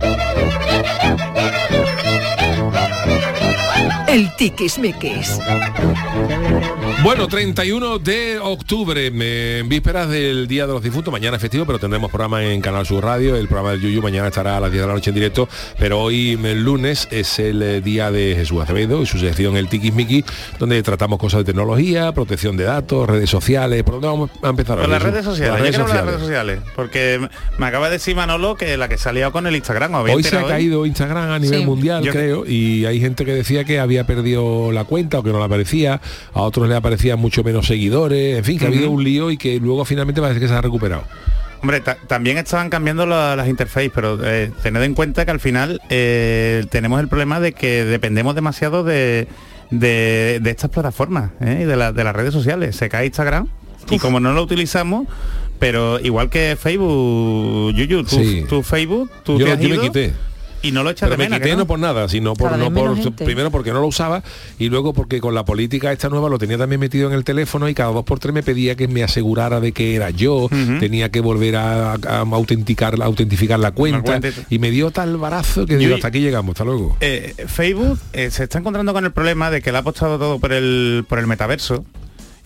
[0.00, 1.35] Música
[4.16, 5.38] El tiquismiquis.
[7.02, 11.78] Bueno, 31 de octubre, en vísperas del Día de los Difuntos, mañana es festivo, pero
[11.78, 14.82] tendremos programa en Canal Sur Radio, el programa del Yuyu mañana estará a las 10
[14.82, 18.62] de la noche en directo, pero hoy el lunes es el eh, día de Jesús
[18.62, 20.24] Acevedo y su sección El Tiquismiquis,
[20.58, 24.76] donde tratamos cosas de tecnología, protección de datos, redes sociales, ¿por dónde vamos a empezar?
[24.78, 26.06] Con hoy, las redes sociales, las que no redes de las sociales.
[26.06, 29.46] redes sociales, porque me acaba de decir Manolo que la que se ha liado con
[29.46, 29.92] el Instagram.
[29.94, 31.66] ¿os habéis Hoy se ha caído Instagram a nivel Sí.
[31.66, 35.30] mundial, Yo- creo, y hay gente que decía que había perdido la cuenta o que
[35.32, 36.00] no la aparecía,
[36.32, 39.36] a otros le aparecían mucho menos seguidores, en fin, que ha habido un lío y
[39.36, 41.04] que luego finalmente parece que se ha recuperado.
[41.62, 45.40] Hombre, ta- también estaban cambiando la- las interfaces, pero eh, tened en cuenta que al
[45.40, 49.26] final eh, tenemos el problema de que dependemos demasiado de,
[49.70, 51.60] de- de estas plataformas ¿eh?
[51.62, 52.76] y de, la- de las redes sociales.
[52.76, 53.48] Se cae Instagram
[53.90, 55.06] y como no lo utilizamos,
[55.58, 58.44] pero igual que Facebook, Yuyu, tu, Sí.
[58.48, 60.12] tu Facebook, tú Yo, te lo- has yo me quité.
[60.62, 61.58] Y no lo echas Pero de me quité ¿que no?
[61.58, 61.66] no?
[61.66, 64.22] por nada, sino por, no por primero porque no lo usaba
[64.58, 67.68] y luego porque con la política esta nueva lo tenía también metido en el teléfono
[67.68, 70.48] y cada dos por tres me pedía que me asegurara de que era yo,
[70.80, 74.28] tenía que volver a, a autenticar, a autentificar la cuenta, cuenta.
[74.50, 76.96] y me dio tal barazo que digo, hasta aquí llegamos, hasta luego.
[77.00, 80.38] Eh, Facebook eh, se está encontrando con el problema de que le ha apostado todo
[80.38, 81.84] por el, por el metaverso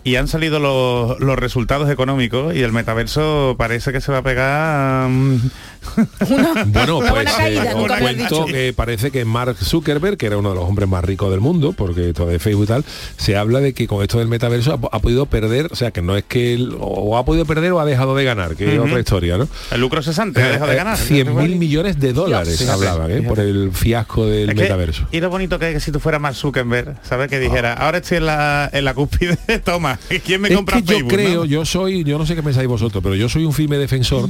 [0.04, 4.22] y han salido los, los resultados económicos y el metaverso parece que se va a
[4.22, 5.08] pegar...
[5.08, 5.36] mm,
[6.66, 10.26] Bueno, Una pues buena caída, eh, nunca os cuento que parece que Mark Zuckerberg, que
[10.26, 12.84] era uno de los hombres más ricos del mundo, porque todo de Facebook y tal,
[13.16, 16.02] se habla de que con esto del metaverso ha, ha podido perder, o sea, que
[16.02, 18.78] no es que él o ha podido perder o ha dejado de ganar, que es
[18.78, 19.48] otra historia, ¿no?
[19.70, 20.96] El lucro cesante, ha dejado de ganar.
[20.98, 22.70] 100 mil millones de dólares Dios.
[22.70, 23.22] hablaban, ¿eh?
[23.22, 25.06] Por el fiasco del Es que- metaverso.
[25.12, 27.28] y lo bonito que es que si tú fueras Mark Zuckerberg, ¿sabes?
[27.28, 29.89] Que dijera, ahora estoy en la, en la cúspide, toma,
[30.24, 31.44] ¿quién me Es compra que yo creo, no?
[31.44, 34.28] yo soy, yo no sé qué pensáis vosotros, pero yo soy un firme defensor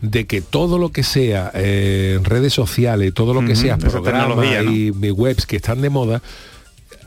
[0.00, 4.62] de que todo lo que sea eh, redes sociales, todo lo que sea programas tecnología,
[4.62, 4.72] ¿no?
[4.72, 6.22] y y webs que están de moda,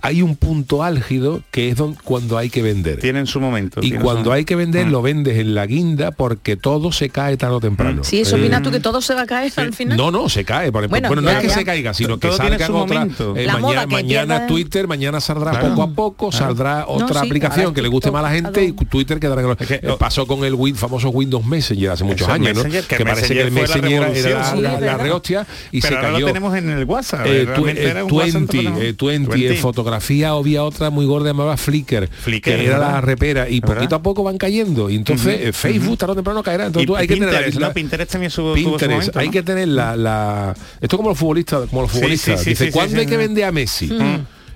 [0.06, 3.00] hay un punto álgido que es don- cuando hay que vender.
[3.00, 3.80] Tienen su momento.
[3.84, 7.38] Y cuando su- hay que vender, lo vendes en la guinda porque todo se cae
[7.38, 8.04] tarde o temprano.
[8.04, 9.98] Si eso Eh, opinas tú que todo se va a caer al final.
[9.98, 10.70] no, no, se cae.
[10.70, 11.54] Bueno, no ya, es que ya.
[11.56, 13.00] se caiga, sino que Todo salgan su otra.
[13.00, 13.36] momento.
[13.36, 15.70] eh, La moda mañana que mañana Twitter, mañana saldrá Claro.
[15.70, 16.46] poco a poco, Claro.
[16.46, 19.50] saldrá otra sí, aplicación que le guste más a la gente y Twitter quedará en
[19.50, 22.64] el- eh, pasó con el Win- famoso Windows Messenger hace muchos años, ¿no?
[22.64, 26.16] Que que parece que el Messenger era, la, Sí, rehostia y Pero se ahora lo
[26.18, 26.28] cayó.
[26.28, 27.26] tenemos en el WhatsApp.
[27.26, 29.56] Eh, realmente twe- era eh, un WhatsApp 20, totalmente- eh, 20, 20.
[29.56, 32.92] en fotografía había otra muy gorda llamada Flickr, Flickr, que era ¿verdad?
[32.94, 33.76] la repera y ¿verdad?
[33.76, 36.96] poquito a poco van cayendo y entonces eh, Facebook tarde o temprano caerá entonces tú
[36.96, 37.74] hay que tener la- Pinterest.
[37.76, 39.32] Pinterest también su- tuvo su Pinterest, momento, hay ¿no?
[39.32, 42.72] que tener la, la- esto como los futbolistas como los futbolistas sí, sí, dice sí,
[42.72, 43.92] ¿cuándo hay que vender a Messi?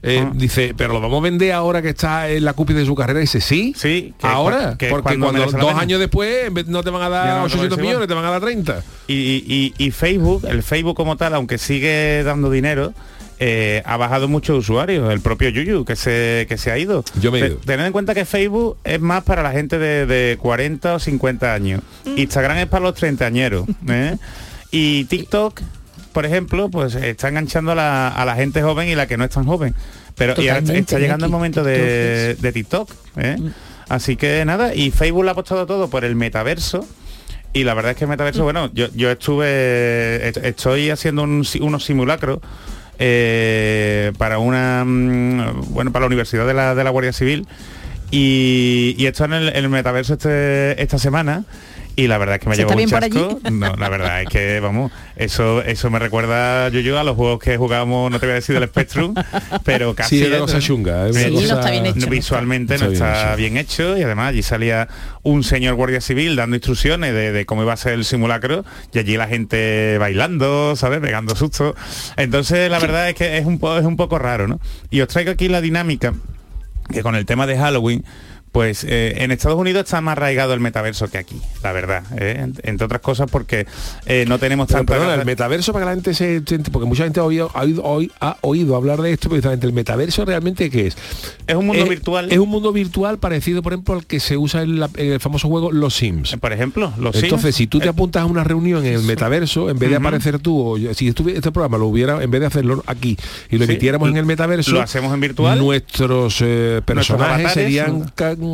[0.01, 2.95] Eh, dice, pero lo vamos a vender ahora que está en la cúpide de su
[2.95, 3.19] carrera.
[3.19, 5.77] Y dice, sí, sí, ahora, que porque cuando cuando, dos pena.
[5.81, 8.07] años después no te van a dar no te 800 parece millones, igual.
[8.07, 8.83] te van a dar 30.
[9.09, 12.93] Y, y- y Facebook, el Facebook como tal, aunque sigue dando dinero,
[13.39, 15.11] eh, ha bajado muchos usuarios.
[15.11, 17.03] El propio Yuyu, que se, que se ha ido.
[17.21, 17.55] Yo me he ido.
[17.57, 21.53] Tened en cuenta que Facebook es más para la gente de, de 40 o 50
[21.53, 21.81] años.
[22.05, 23.65] Instagram es para los treintañeros.
[23.89, 24.17] ¿eh?
[24.71, 25.61] Y TikTok,
[26.13, 29.23] por ejemplo, pues está enganchando a la, a la gente joven y la que no
[29.23, 29.73] es tan joven.
[30.15, 32.91] Pero y ahora Totalmente, está llegando el momento de, de TikTok.
[33.17, 33.37] ¿eh?
[33.87, 36.85] Así que nada, y Facebook lo ha apostado todo por el metaverso.
[37.53, 41.43] Y la verdad es que el metaverso, bueno, yo, yo estuve, est- estoy haciendo un
[41.45, 42.39] si- unos simulacros
[42.99, 47.47] eh, para una, mm, bueno, para la Universidad de la, de la Guardia Civil.
[48.11, 51.43] Y, y el, en el metaverso este, esta semana
[51.95, 53.39] y la verdad es que me ¿Se llevo está un bien por allí?
[53.41, 53.51] chasco.
[53.51, 57.39] No, la verdad es que, vamos, eso eso me recuerda yo yo a los juegos
[57.39, 59.13] que jugamos, no te voy a decir del Spectrum,
[59.65, 60.37] pero casi Sí, ¿eh?
[60.39, 63.35] cosa chunga, es una Sí, cosa- no está bien hecho, no Visualmente no está.
[63.35, 64.87] bien bien, hecho y además allí salía
[65.23, 68.63] un señor guardia civil dando instrucciones de, de cómo iba a ser el simulacro
[68.93, 70.99] y allí la gente bailando, ¿sabes?
[70.99, 71.75] Pegando sustos.
[72.17, 74.59] Entonces la verdad es que es un, po- es un poco raro, ¿no?
[74.89, 76.13] Y os traigo aquí la dinámica
[76.91, 78.03] que con el tema de Halloween
[78.51, 82.03] pues eh, en Estados Unidos está más arraigado el metaverso que aquí, la verdad.
[82.17, 82.37] ¿eh?
[82.39, 83.67] En- Entre otras cosas porque
[84.05, 84.93] eh, no tenemos Pero, tanta...
[84.93, 86.41] perdona, el metaverso para que la gente se
[86.71, 87.83] porque mucha gente ha oído, ha oído,
[88.19, 90.97] ha oído hablar de esto, precisamente el metaverso realmente qué es?
[91.47, 92.31] Es un mundo virtual.
[92.31, 95.19] Es un mundo virtual parecido, por ejemplo, al que se usa en, la- en el
[95.19, 96.35] famoso juego Los Sims.
[96.39, 97.23] Por ejemplo, los Sims.
[97.25, 100.39] Entonces, si tú te apuntas a una reunión en el metaverso, en vez de aparecer
[100.39, 103.17] tú, o yo- si estuviera este programa lo hubiera, en vez de hacerlo aquí
[103.49, 105.59] y lo Sí, emitiéramos en el metaverso, lo hacemos en virtual.
[105.59, 106.43] Nuestros
[106.85, 108.11] personajes serían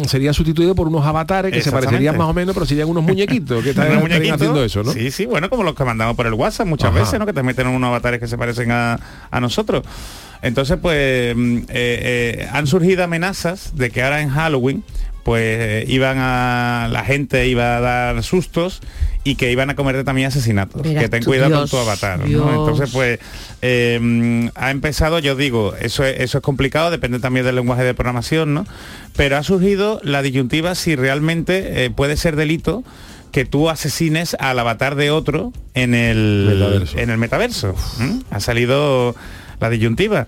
[0.08, 3.64] serían sustituidos por unos avatares que se parecerían más o menos, pero serían unos muñequitos
[3.64, 4.92] que están, haciendo eso, ¿no?
[4.92, 7.00] Sí, sí, bueno, como los que mandamos por el WhatsApp muchas Ajá.
[7.00, 7.26] veces, ¿no?
[7.26, 9.00] Que te meten unos avatares que se parecen a,
[9.32, 9.84] a nosotros.
[10.42, 14.84] Entonces, pues mm, eh, eh, han surgido amenazas de que ahora en Halloween
[15.26, 18.80] pues eh, iban a la gente iba a dar sustos
[19.24, 20.84] y que iban a cometer también asesinatos.
[20.84, 22.20] Verás que ten cuidado Dios, con tu avatar.
[22.20, 22.50] ¿no?
[22.50, 23.18] Entonces, pues
[23.64, 27.84] eh, mm, ha empezado, yo digo, eso es, eso es complicado, depende también del lenguaje
[27.84, 28.68] de programación, ¿no?
[29.16, 32.84] Pero ha surgido la disyuntiva si realmente eh, puede ser delito
[33.32, 37.00] que tú asesines al avatar de otro en el Metaverso.
[37.00, 37.76] en el metaverso.
[38.30, 39.16] Ha salido
[39.60, 40.28] la disyuntiva.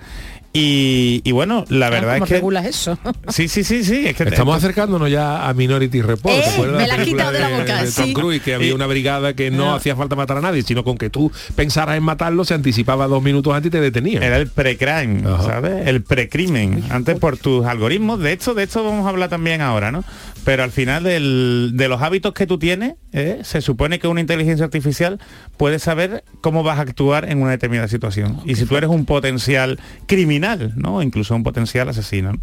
[0.59, 2.97] Y, y bueno, la verdad ¿Cómo es que regulas eso?
[3.27, 6.33] sí, sí, sí, sí, es que Estamos acercándonos ya a Minority Report.
[6.35, 8.13] Eh, ¿te acuerdas me la has película quitado de la boca, Tom sí.
[8.13, 9.75] Cruise, que había Y- una brigada que no No.
[9.75, 13.21] hacía falta matar a nadie, sino con que tú pensaras en matarlo, se anticipaba dos
[13.21, 14.23] minutos antes y te detenían.
[14.23, 15.21] Era el pre-crime.
[15.43, 15.85] ¿sabes?
[15.87, 16.83] El precrimen.
[16.89, 18.19] Antes por tus algoritmos.
[18.19, 20.03] De esto, de esto vamos a hablar también ahora, ¿no?
[20.43, 23.41] Pero al final del- de los hábitos que tú tienes, ¿eh?
[23.43, 25.19] se supone que una inteligencia artificial
[25.57, 28.39] puede saber cómo vas a actuar en una determinada situación.
[28.45, 29.77] Y si tú eres un potencial
[30.07, 31.01] criminal, ¿no?
[31.01, 32.33] Incluso un potencial asesino.
[32.33, 32.39] ¿no?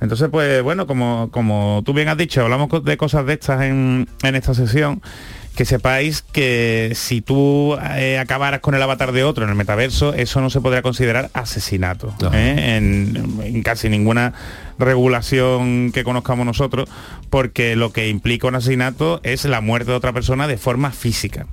[0.00, 4.08] Entonces, pues bueno, como, como tú bien has dicho, hablamos de cosas de estas en,
[4.22, 5.00] en esta sesión,
[5.56, 10.12] que sepáis que si tú eh, acabaras con el avatar de otro en el metaverso,
[10.12, 12.12] eso no se podría considerar asesinato.
[12.32, 12.76] ¿eh?
[12.76, 14.34] en, en casi ninguna
[14.78, 16.88] regulación que conozcamos nosotros,
[17.30, 21.46] porque lo que implica un asesinato es la muerte de otra persona de forma física.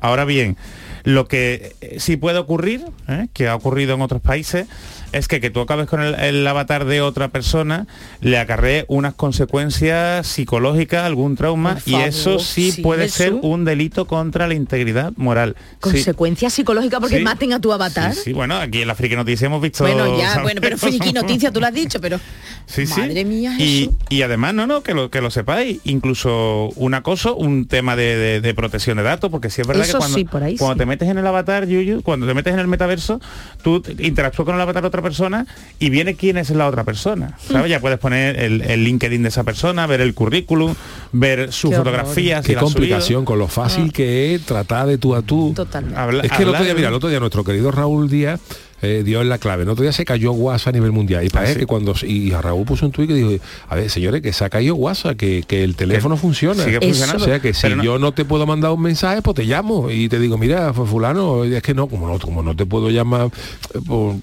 [0.00, 0.56] Ahora bien,
[1.04, 3.26] lo que eh, sí puede ocurrir, ¿eh?
[3.32, 4.66] que ha ocurrido en otros países,
[5.12, 7.86] es que que tú acabes con el, el avatar de otra persona
[8.20, 14.06] le acarree unas consecuencias psicológicas, algún trauma, y eso sí, sí, puede ser un delito
[14.06, 15.56] contra la integridad moral.
[15.58, 15.76] Sí.
[15.80, 17.22] Consecuencias psicológicas porque Sí.
[17.24, 18.14] maten a tu avatar.
[18.14, 19.84] Sí, bueno, aquí en la Friki Noticia hemos visto...
[19.84, 20.42] Bueno, ya, ¿sabes?
[20.44, 22.18] bueno, pero friki noticia, tú lo has dicho, pero
[22.66, 23.00] Sí, sí.
[23.00, 27.34] madre mía, y, y además, no, no, que lo, que lo sepáis, incluso un acoso,
[27.36, 30.30] un tema de, de- de protección de datos, porque sí es verdad Eso que cuando,
[30.30, 33.20] por ahí cuando te metes en el avatar, Yuyu, cuando te metes en el metaverso,
[33.62, 35.46] tú te- interactúas con el avatar de otra persona
[35.78, 37.36] y viene quién es la otra persona.
[37.46, 37.70] ¿Sabes?
[37.70, 40.74] Ya puedes poner el, el LinkedIn de esa persona, ver el currículum,
[41.12, 42.46] ver sus Qué fotografías.
[42.46, 45.52] Qué complicación con lo fácil que es tratar de tú a tú.
[45.54, 45.98] Totalmente.
[45.98, 48.40] Habla- Es que el otro día, mira, el otro día nuestro querido Raúl Díaz
[48.82, 49.62] eh, dio en la clave.
[49.62, 51.24] El otro día se cayó WhatsApp a nivel mundial.
[51.24, 51.60] Y parece Ah, sí.
[51.60, 53.30] que cuando y a Raúl puso un tuit que dijo,
[53.68, 56.64] a ver, señores, que se ha caído WhatsApp, que, que el teléfono funciona.
[56.64, 57.22] sigue funcionando.
[57.24, 59.90] O sea que si no- yo no te puedo mandar un mensaje, pues te llamo
[59.90, 62.90] y te digo, mira, fue fulano, es que no, como no, como no te puedo
[62.90, 63.28] llamar,
[63.74, 64.16] eh, pues,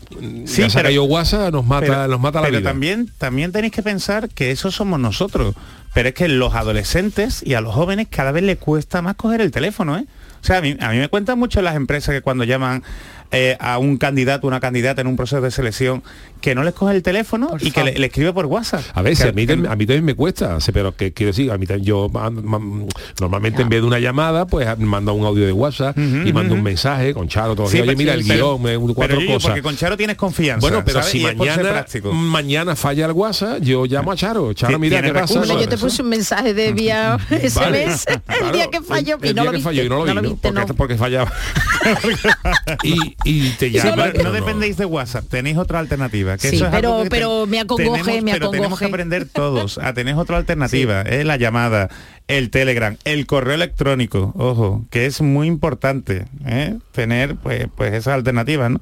[0.46, 2.70] Sí, ya se ha pero- caído WhatsApp, nos mata, pero, nos mata la pero vida.
[2.70, 5.56] también también tenéis que pensar que eso somos nosotros
[5.94, 9.42] pero es que los adolescentes y a los jóvenes cada vez les cuesta más coger
[9.42, 10.06] el teléfono ¿eh?
[10.42, 12.84] o sea a mí, a mí me cuentan mucho las empresas que cuando llaman
[13.32, 16.04] eh, a un candidato, una candidata en un proceso de selección
[16.42, 18.82] que no les coge el teléfono y que le, escribe por WhatsApp.
[18.94, 21.58] A ver, si a, mí, a mí también me cuesta, pero que quiero decir, a
[21.58, 22.10] mí también, yo
[23.20, 26.64] normalmente en vez de una llamada, pues mando un audio de WhatsApp y mando un
[26.64, 28.62] mensaje con Charo todo Oye, mira el guion,
[28.94, 29.44] cuatro cosas.
[29.44, 30.62] Porque con Charo tienes confianza.
[30.62, 34.54] Bueno, pero si mañana, mañana falla el WhatsApp, yo llamo a Charo.
[34.54, 35.46] Charo, mira qué pasa.
[35.46, 38.06] yo te puse un mensaje de vía SMS
[38.42, 40.52] el día que falló y no lo viste.
[40.76, 41.32] porque, fallaba.
[42.84, 43.16] y,
[43.58, 44.12] te llama.
[44.24, 46.38] no, dependéis de WhatsApp, tenéis otra alternativa.
[46.38, 50.16] Que eso es pero, pero me acongoje, me Pero tenemos que aprender todos a tener
[50.16, 51.90] otra alternativa, es la llamada,
[52.30, 56.78] el Telegram, el correo electrónico, ojo, que es muy importante ¿eh?
[56.92, 58.80] tener pues, pues esas alternativas, ¿no?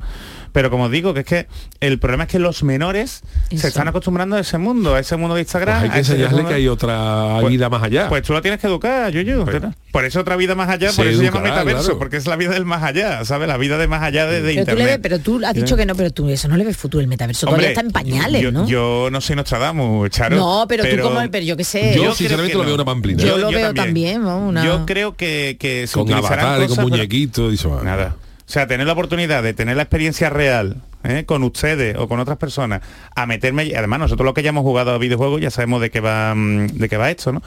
[0.51, 1.47] Pero como digo, que es que
[1.81, 3.21] el problema es que los menores
[3.55, 5.81] se están acostumbrando a ese mundo, a ese mundo de Instagram.
[5.81, 8.09] Pues hay que enseñarle que hay otra pues, vida más allá.
[8.09, 9.45] Pues tú lo tienes que educar, Yuyu.
[9.45, 12.35] Pues, por eso otra vida más allá, por eso se llama metaverso, porque es la
[12.35, 13.47] vida del más allá, ¿sabes?
[13.47, 14.95] La vida de más allá de, pero Internet.
[14.95, 17.07] Tú pero tú has dicho que no, pero tú eso no le ves futuro el
[17.07, 17.45] metaverso.
[17.45, 18.67] Todavía está en pañales, yo, ¿no?
[18.67, 20.37] Yo no soy Nostradamus, Charo.
[20.37, 21.93] No, pero, tú como, pero yo qué sé.
[21.95, 23.23] Yo, sinceramente lo veo una pamplina.
[23.23, 24.23] Yo, lo veo también,
[24.63, 27.83] Yo creo que, que se con avatares, con muñequitos y eso.
[27.83, 28.15] Nada.
[28.47, 31.25] O sea, tener la oportunidad de tener la experiencia real ¿eh?
[31.25, 32.81] con ustedes o con otras personas
[33.15, 35.99] a meterme además nosotros los que ya hemos jugado a videojuegos ya sabemos de qué
[35.99, 37.41] va mm, de qué va esto no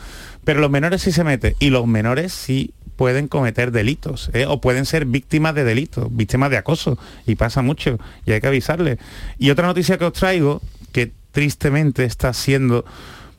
[0.45, 4.47] pero los menores sí se meten y los menores sí pueden cometer delitos ¿eh?
[4.47, 8.49] o pueden ser víctimas de delitos víctimas de acoso y pasa mucho y hay que
[8.49, 8.99] avisarles
[9.39, 10.61] y otra noticia que os traigo
[10.93, 12.85] que tristemente está siendo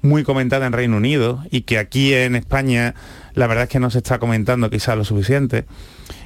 [0.01, 2.95] muy comentada en Reino Unido y que aquí en España
[3.33, 5.65] la verdad es que no se está comentando quizás lo suficiente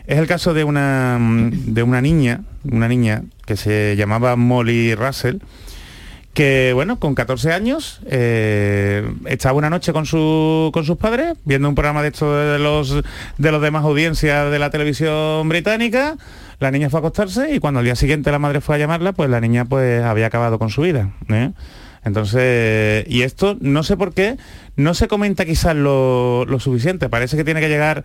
[0.07, 5.37] es el caso de una, de una niña, una niña que se llamaba Molly Russell,
[6.33, 11.69] que bueno, con 14 años eh, estaba una noche con, su, con sus padres viendo
[11.69, 13.01] un programa de esto de los,
[13.37, 16.17] de los demás audiencias de la televisión británica.
[16.59, 19.13] La niña fue a acostarse y cuando al día siguiente la madre fue a llamarla,
[19.13, 21.11] pues la niña pues había acabado con su vida.
[21.29, 21.51] ¿eh?
[22.05, 24.37] Entonces, y esto no sé por qué,
[24.75, 27.09] no se comenta quizás lo, lo suficiente.
[27.09, 28.03] Parece que tiene que llegar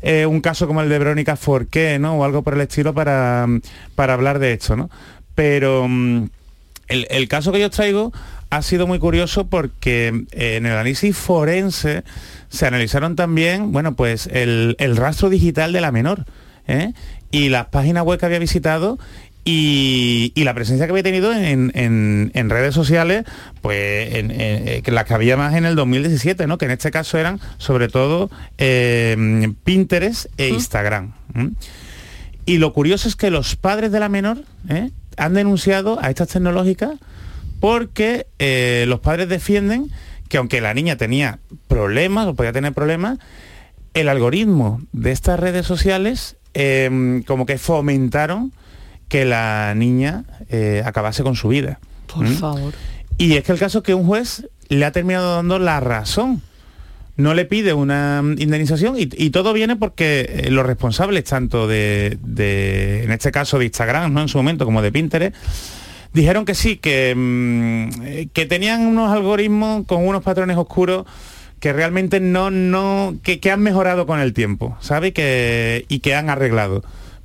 [0.00, 2.16] eh, un caso como el de Verónica Forqué, ¿no?
[2.16, 3.46] O algo por el estilo para,
[3.94, 4.90] para hablar de esto, ¿no?
[5.34, 6.24] Pero mm,
[6.88, 8.12] el, caso que yo traigo
[8.50, 12.04] ha sido muy curioso porque eh, en el análisis forense
[12.48, 16.24] se analizaron también, bueno, pues el, rastro digital de la menor.
[16.68, 16.92] ¿eh?
[17.32, 18.98] y las páginas web que había visitado
[19.44, 23.24] y, la presencia que había tenido en, redes sociales,
[23.60, 26.58] pues en, eh, las que había más en el 2017, ¿no?
[26.58, 31.12] que en este caso eran sobre todo eh, Pinterest e Instagram.
[32.46, 34.90] Y lo curioso es que los padres de la menor ¿eh?
[35.16, 36.92] han denunciado a estas tecnológicas
[37.60, 38.26] porque
[38.86, 39.90] los padres defienden
[40.28, 43.18] que aunque la niña tenía problemas o podía tener problemas,
[43.94, 46.36] el algoritmo de estas redes sociales
[47.26, 48.52] como que fomentaron
[49.12, 51.78] que la niña eh, acabase con su vida.
[52.06, 52.32] Por ¿Mm?
[52.32, 52.72] favor.
[53.18, 56.40] Y es que el caso es que un juez le ha terminado dando la razón.
[57.18, 62.16] No le pide una indemnización y, todo viene porque eh, los responsables, tanto de,
[63.04, 64.22] en este caso de Instagram, ¿no?
[64.22, 65.36] En su momento, como de Pinterest,
[66.14, 71.04] dijeron que sí, que, mm, que tenían unos algoritmos con unos patrones oscuros
[71.60, 75.12] que realmente no, no, que, han mejorado con el tiempo, ¿sabe?
[75.12, 76.82] Que, y que han arreglado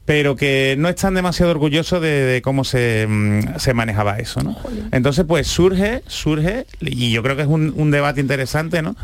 [0.08, 4.56] pero que no están demasiado orgullosos de, cómo mm, se, manejaba eso, ¿no?
[4.94, 8.96] Entonces, pues surge, surge, y yo creo que es un, debate interesante, ¿no?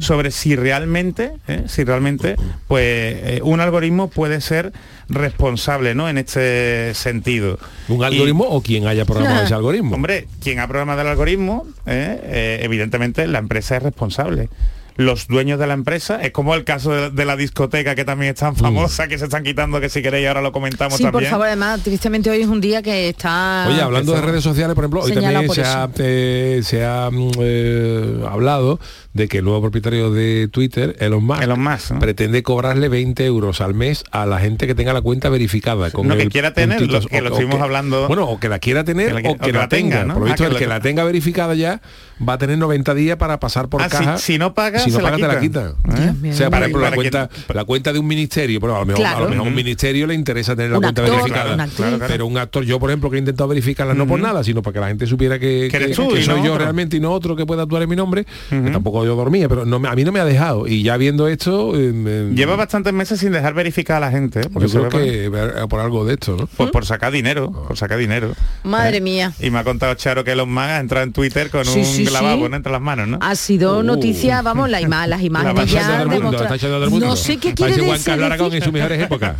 [0.00, 1.62] Sobre si realmente, ¿eh?
[1.66, 2.36] si realmente,
[2.68, 4.74] pues eh, un algoritmo puede ser
[5.08, 6.10] responsable, ¿no?
[6.10, 7.58] En este sentido.
[7.88, 9.94] ¿Un algoritmo o quien haya programado ese algoritmo?
[9.94, 12.60] Hombre, quien ha programado el algoritmo, ¿eh?
[12.62, 14.50] evidentemente la empresa es responsable
[14.96, 16.20] los dueños de la empresa.
[16.22, 18.56] Es como el caso de, la discoteca que también es tan mm.
[18.56, 21.24] famosa, que se están quitando, que si queréis ahora lo comentamos sí, también.
[21.24, 23.66] por favor, además, tristemente hoy es un día que está...
[23.68, 27.30] Oye, hablando de redes sociales, por ejemplo, hoy también se ha, eh, se ha, mm,
[27.40, 28.80] eh, hablado
[29.12, 33.60] de que el nuevo propietario de Twitter, Elon Musk, Elon Musk pretende cobrarle 20 euros
[33.60, 35.90] al mes a la gente que tenga la cuenta verificada.
[35.90, 38.06] Con no, que quiera tener, lo, que lo estuvimos hablando...
[38.06, 40.04] Bueno, o que la quiera tener o que, la, tenga.
[40.06, 41.80] Por lo visto, ah, el que, la tenga verificada ya
[42.26, 44.18] va a tener 90 días para pasar por ah, caja.
[44.18, 45.74] Si, no paga, si no paga, te la quita.
[45.96, 46.30] ¿Eh?
[46.30, 49.06] O sea, por ejemplo, la cuenta, la cuenta de un ministerio, pero a lo mejor,
[49.06, 51.68] a lo mejor un ministerio le interesa tener la cuenta verificada.
[52.06, 54.74] pero un actor, yo por ejemplo, que he intentado verificarla no por nada, sino para
[54.74, 57.82] que la gente supiera que, que, soy yo realmente y no otro que pueda actuar
[57.82, 60.66] en mi nombre, que tampoco yo dormía, pero no a mí no me ha dejado.
[60.66, 61.72] Y ya viendo esto...
[61.76, 64.40] Eh, Lleva bastantes meses sin dejar verificar a la gente.
[64.40, 64.48] ¿eh?
[64.68, 66.46] yo creo que por algo de esto, ¿no?
[66.46, 68.32] Pues por sacar dinero, por sacar dinero.
[68.62, 69.00] Madre ¿Eh?
[69.00, 69.32] mía.
[69.40, 72.72] Y me ha contado Charo que los magas entra en Twitter con un lavabo entre
[72.72, 73.18] las manos, ¿no?
[73.20, 73.82] Ha sido uh.
[73.82, 76.04] noticia, vamos, la ima- las La imágenes ya.
[76.04, 78.06] No sé qué quiere Parece Juan decir.
[78.06, 79.36] Carlos Aragón en sus mejores épocas.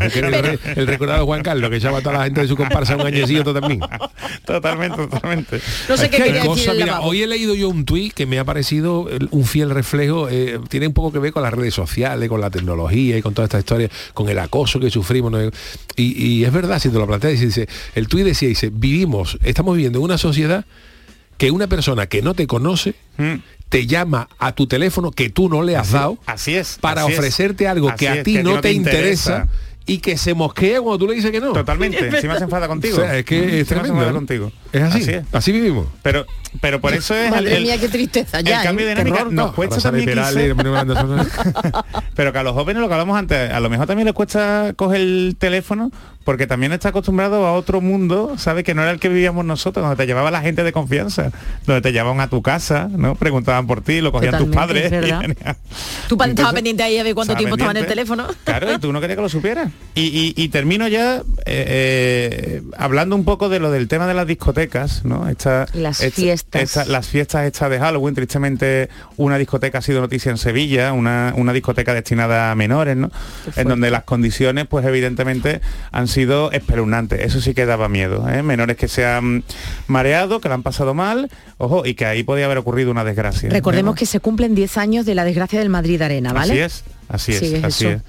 [0.76, 3.44] El, recordado Juan Carlos, que echaba a toda la gente de su comparsa un añecillo
[3.52, 3.80] también.
[4.44, 5.60] Totalmente, totalmente.
[5.88, 8.38] No sé Es qué quería decir mira, hoy he leído yo un tuit que me
[8.38, 12.28] ha parecido un fiel reflejo, eh, tiene un poco que ver con las redes sociales,
[12.28, 15.30] con la tecnología y con toda esta historia, con el acoso que sufrimos.
[15.30, 15.42] ¿no?
[15.96, 19.38] Y, y es verdad, si te lo planteas, dice, dice, el tuit decía, dice, vivimos,
[19.44, 20.64] estamos viviendo en una sociedad
[21.40, 22.94] que una persona que no te conoce
[23.70, 27.04] te llama a tu teléfono que tú no le has Así- dado así es, para
[27.04, 27.18] así es.
[27.18, 29.48] ofrecerte algo que a es, ti que no, te interesa,
[29.86, 31.52] y que se mosquea cuando tú le dices que no.
[31.54, 32.98] Totalmente, encima se enfada contigo.
[32.98, 33.94] O sea, es que es Encima se tremendo.
[33.94, 34.18] enfada ¿no?
[34.18, 34.52] contigo.
[34.72, 35.86] Es así, Así vivimos.
[36.02, 36.26] Pero,
[36.60, 38.60] pero por eso es el, Madre el- mía, qué tristeza ya.
[38.60, 38.88] el cambio ¿eh?
[38.88, 39.54] de dinámica Terror, nos no.
[39.54, 40.10] cuesta también
[42.14, 44.72] pero que a los jóvenes lo que hablamos antes, a lo mejor también les cuesta
[44.76, 45.90] coger el teléfono
[46.24, 48.62] porque también está acostumbrado a otro mundo, ¿sabes?
[48.62, 51.30] Que no era el que vivíamos nosotros, donde te llevaba la gente de confianza,
[51.66, 53.14] donde te llevaban a tu casa, ¿no?
[53.14, 54.90] Preguntaban por ti, lo cogían tus padres.
[54.90, 55.34] venían.
[56.08, 58.12] Tú estabas pendiente ahí a ver cuánto tiempo estaba en el pendiente.
[58.14, 58.34] teléfono.
[58.44, 59.70] Claro, y tú no querías que lo supieras.
[59.94, 64.14] Y, y- y termino ya eh, eh, hablando un poco de lo del tema de
[64.14, 64.59] las discotecas,
[65.04, 65.28] ¿no?
[65.28, 66.62] Esta, Las esta- fiestas.
[66.62, 71.32] esta- las fiestas estas de Halloween, tristemente una discoteca ha sido noticia en Sevilla, una,
[71.36, 73.10] una discoteca destinada a menores, ¿no?
[73.56, 75.60] En donde las condiciones, pues evidentemente,
[75.92, 77.20] han sido espeluznantes.
[77.20, 78.28] Eso sí que daba miedo.
[78.28, 78.42] ¿eh?
[78.42, 79.44] Menores que se han
[79.86, 83.48] mareado, que lo han pasado mal, ojo, y que ahí podía haber ocurrido una desgracia.
[83.48, 83.52] ¿eh?
[83.52, 86.52] Recordemos que se cumplen 10 años de la desgracia del Madrid Arena, ¿vale?
[86.52, 87.96] Así es, así es, Sí, es así eso.
[87.96, 88.02] es.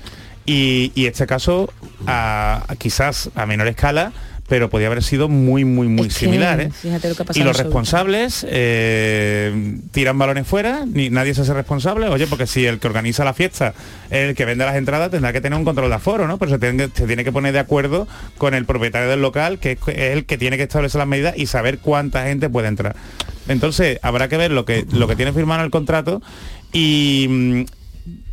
[0.46, 1.72] Y, y este caso,
[2.08, 4.12] a- a quizás a menor escala,
[4.52, 6.60] pero podía haber sido muy, muy, muy Es que, similar.
[6.60, 6.72] ¿eh?
[6.74, 11.54] fíjate lo que ha Y los responsables eh, tiran balones fuera, ni nadie se hace
[11.54, 12.10] responsable.
[12.10, 13.74] Oye, porque si el que organiza la fiesta
[14.10, 16.38] es el que vende las entradas, tendrá que tener un control de aforo, ¿no?
[16.38, 19.58] Pero se tiene, que- se tiene que poner de acuerdo con el propietario del local,
[19.58, 22.98] que es el que tiene que establecer las medidas y saber cuánta gente puede entrar.
[23.48, 26.22] Entonces, habrá que ver lo que, lo que tiene firmado en el contrato
[26.74, 27.62] y, mm,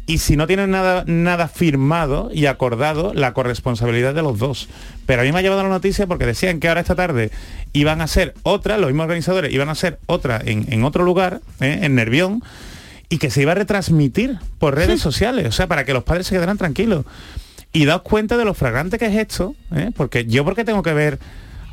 [0.09, 4.69] y si no tienen nada, nada firmado y acordado, la corresponsabilidad de los dos.
[5.05, 7.31] Pero a mí me ha llevado la noticia porque decían que ahora esta tarde
[7.75, 11.43] iban a hacer otra, los mismos organizadores iban a hacer otra en, en otro lugar,
[11.61, 11.81] ¿eh?
[11.83, 12.43] en Nervión,
[13.11, 16.27] y que se iba a retransmitir por redes sociales, o sea, para que los padres
[16.27, 17.05] se quedaran tranquilos.
[17.75, 19.91] Y daos cuenta de lo fragrante que es esto, ¿eh?
[19.95, 21.19] porque yo porque tengo que ver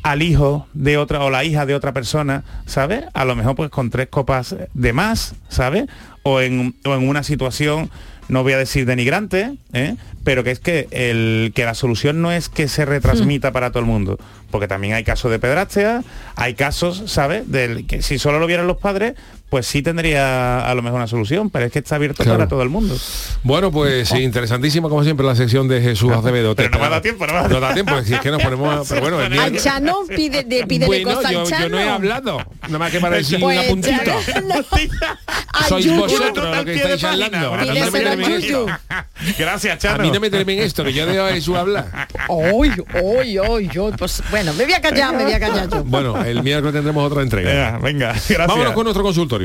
[0.03, 3.05] al hijo de otra o la hija de otra persona, ¿sabes?
[3.13, 5.85] A lo mejor pues con tres copas de más, ¿sabes?
[6.21, 7.89] O en, o en una situación,
[8.27, 9.95] no voy a decir denigrante, ¿eh?
[10.23, 13.79] pero que es que, el, que la solución no es que se retransmita para todo
[13.81, 14.17] el mundo,
[14.51, 16.03] porque también hay casos de pedrastea,
[16.35, 17.49] hay casos, ¿sabes?
[17.51, 19.15] Del que si solo lo vieran los padres,
[19.55, 22.39] pues sí tendría a lo mejor una solución, pero es que está abierto Claro.
[22.39, 22.93] para todo el mundo.
[23.41, 26.57] Bueno, pues sí, interesantísima como siempre la sección de Jesús Acevedo.
[26.57, 28.19] Pero no me ha dado tiempo, no me ha dado No da tiempo, si es
[28.19, 31.69] que nos ponemos a- pero bueno, el Al Chano pide, de, pídele Bueno, cosas yo,
[31.69, 34.03] no he hablado, nada más que para decir Pues, una puntita.
[35.69, 35.99] Sois Yuyu.
[36.01, 37.53] vosotros los que estáis hablando.
[37.53, 38.79] A mí no me a.
[39.39, 40.03] Gracias, A Chano.
[40.03, 42.07] mí no me en esto, que yo dejo a Jesús hablar.
[42.27, 43.93] Uy, uy, uy, uy.
[43.97, 45.83] Pues bueno, me voy a callar, me voy a callar yo.
[45.85, 47.49] Bueno, el miércoles tendremos otra entrega.
[47.49, 48.47] Venga, venga, gracias.
[48.47, 49.44] Vámonos con nuestro consultorio.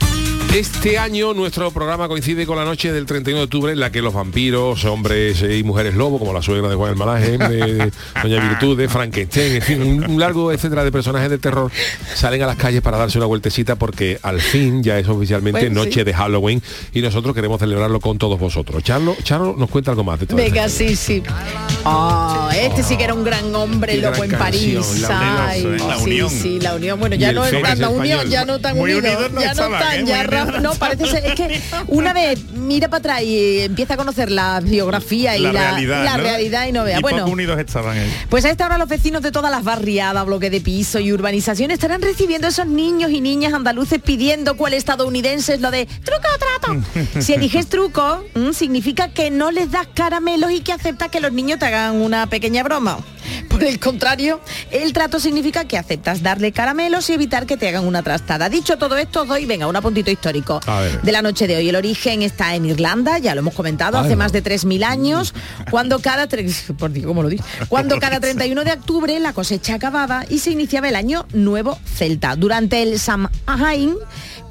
[0.53, 4.01] Este año nuestro programa coincide con la noche del 31 de octubre en la que
[4.01, 7.91] los vampiros, hombres y mujeres lobo, como la suegra de Juan el Malaje, de
[8.21, 11.71] Doña Virtud, de Frankenstein, en fin, un, largo etcétera de personajes de terror
[12.15, 15.83] salen a las calles para darse una vueltecita porque al fin ya es oficialmente Bueno,
[15.83, 15.87] sí.
[15.87, 16.61] noche de Halloween
[16.93, 18.83] y nosotros queremos celebrarlo con todos vosotros.
[18.83, 21.23] Charlo, Charlo nos cuenta algo más de todo Venga, sí, sí.
[21.85, 24.75] Oh, este sí que era un gran hombre, loco gran en París.
[24.75, 25.87] canción, la Ay, unión, ¿eh?
[25.87, 26.29] La sí, unión.
[26.29, 26.99] sí, la unión.
[26.99, 29.99] Bueno, ya no la unión, ya no están Muy unidos, unidos no ya no están,
[30.01, 30.03] ¿eh?
[30.05, 30.23] ya
[30.61, 34.59] No, parece ser, es que una vez mira para atrás y empieza a conocer la
[34.59, 36.23] biografía y la, realidad, la ¿no?
[36.23, 36.99] realidad y no vea.
[36.99, 38.13] Y bueno, unidos estaban ellos.
[38.29, 41.71] pues a esta hora los vecinos de todas las barriadas, bloques de piso y urbanización
[41.71, 46.27] estarán recibiendo a esos niños y niñas andaluces pidiendo cuál estadounidense es lo de truco
[46.33, 46.81] o trato.
[47.21, 51.31] Si eliges truco, mm, significa que no les das caramelos y que aceptas que los
[51.31, 52.97] niños te hagan una pequeña broma.
[53.61, 54.39] Por el contrario,
[54.71, 58.49] el trato significa que aceptas darle caramelos y evitar que te hagan una trastada.
[58.49, 60.59] Dicho todo esto, doy, venga, un apuntito histórico
[61.03, 61.69] de la noche de hoy.
[61.69, 64.17] El origen está en Irlanda, ya lo hemos comentado, Ay, hace no.
[64.17, 65.35] más de 3.000 años,
[65.69, 66.27] cuando cada,
[66.79, 67.43] por Dios, ¿cómo lo digo?
[67.69, 72.35] Cuando cada 31 de octubre la cosecha acababa y se iniciaba el año nuevo celta.
[72.35, 73.95] Durante el Samhain,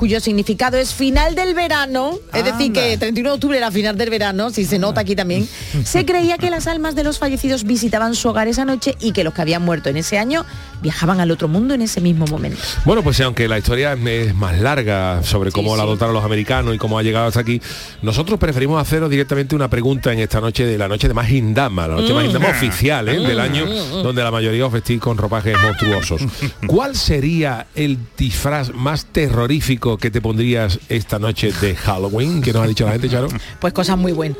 [0.01, 4.09] cuyo significado es final del verano, es decir, que 31 de octubre era final del
[4.09, 5.47] verano, si se nota aquí también,
[5.85, 9.25] se creía que las almas de los fallecidos visitaban su hogar esa noche y que
[9.25, 10.47] los que habían muerto en ese año
[10.81, 12.57] viajaban al otro mundo en ese mismo momento.
[12.87, 16.79] Bueno, pues aunque la historia es más larga sobre cómo la adoptaron los americanos y
[16.79, 17.61] cómo ha llegado hasta aquí,
[18.01, 21.87] nosotros preferimos haceros directamente una pregunta en esta noche de la noche de más indama,
[21.87, 22.53] la noche más indama mm.
[22.53, 23.19] oficial ¿eh?
[23.21, 24.03] del año, mm.
[24.03, 26.23] donde la mayoría os vestís con ropajes monstruosos.
[26.67, 32.43] ¿Cuál sería el disfraz más terrorífico que te pondrías esta noche de Halloween?
[32.43, 33.29] Que nos ha dicho la gente, Charo.
[33.61, 34.39] Pues cosas muy buenas.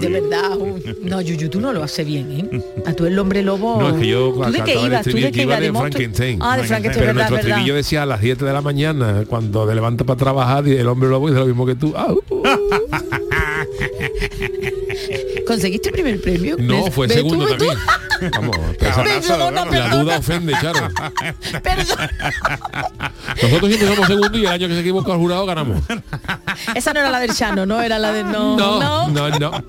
[0.00, 0.56] de verdad,
[1.02, 2.62] no, Yuyu, tú no lo haces bien, ¿eh?
[2.86, 3.80] A tú el hombre lobo.
[3.80, 5.04] No, es que yo ¿Tú de qué ibas?
[5.04, 5.60] ¿Tú de qué ibas?
[5.60, 6.38] De Frankenstein.
[6.42, 9.74] Ah, de Frankenstein, Pero nuestro estribillo decía a las 7 de la mañana, cuando te
[9.74, 11.94] levantas para trabajar y el hombre lobo dice lo mismo que tú.
[11.96, 12.42] Ah, uh, uh.
[15.46, 16.56] ¿Conseguiste el primer premio?
[16.58, 17.76] No, fue el segundo también.
[18.32, 18.56] Vamos,
[19.70, 20.88] la duda ofende, Charo.
[23.42, 25.82] Nosotros siempre somos segundo y el año que se equivocó al jurado ganamos.
[26.74, 27.82] Esa no era la del Chano, ¿no?
[27.82, 28.56] Era la de no.
[28.56, 29.64] No, no, no.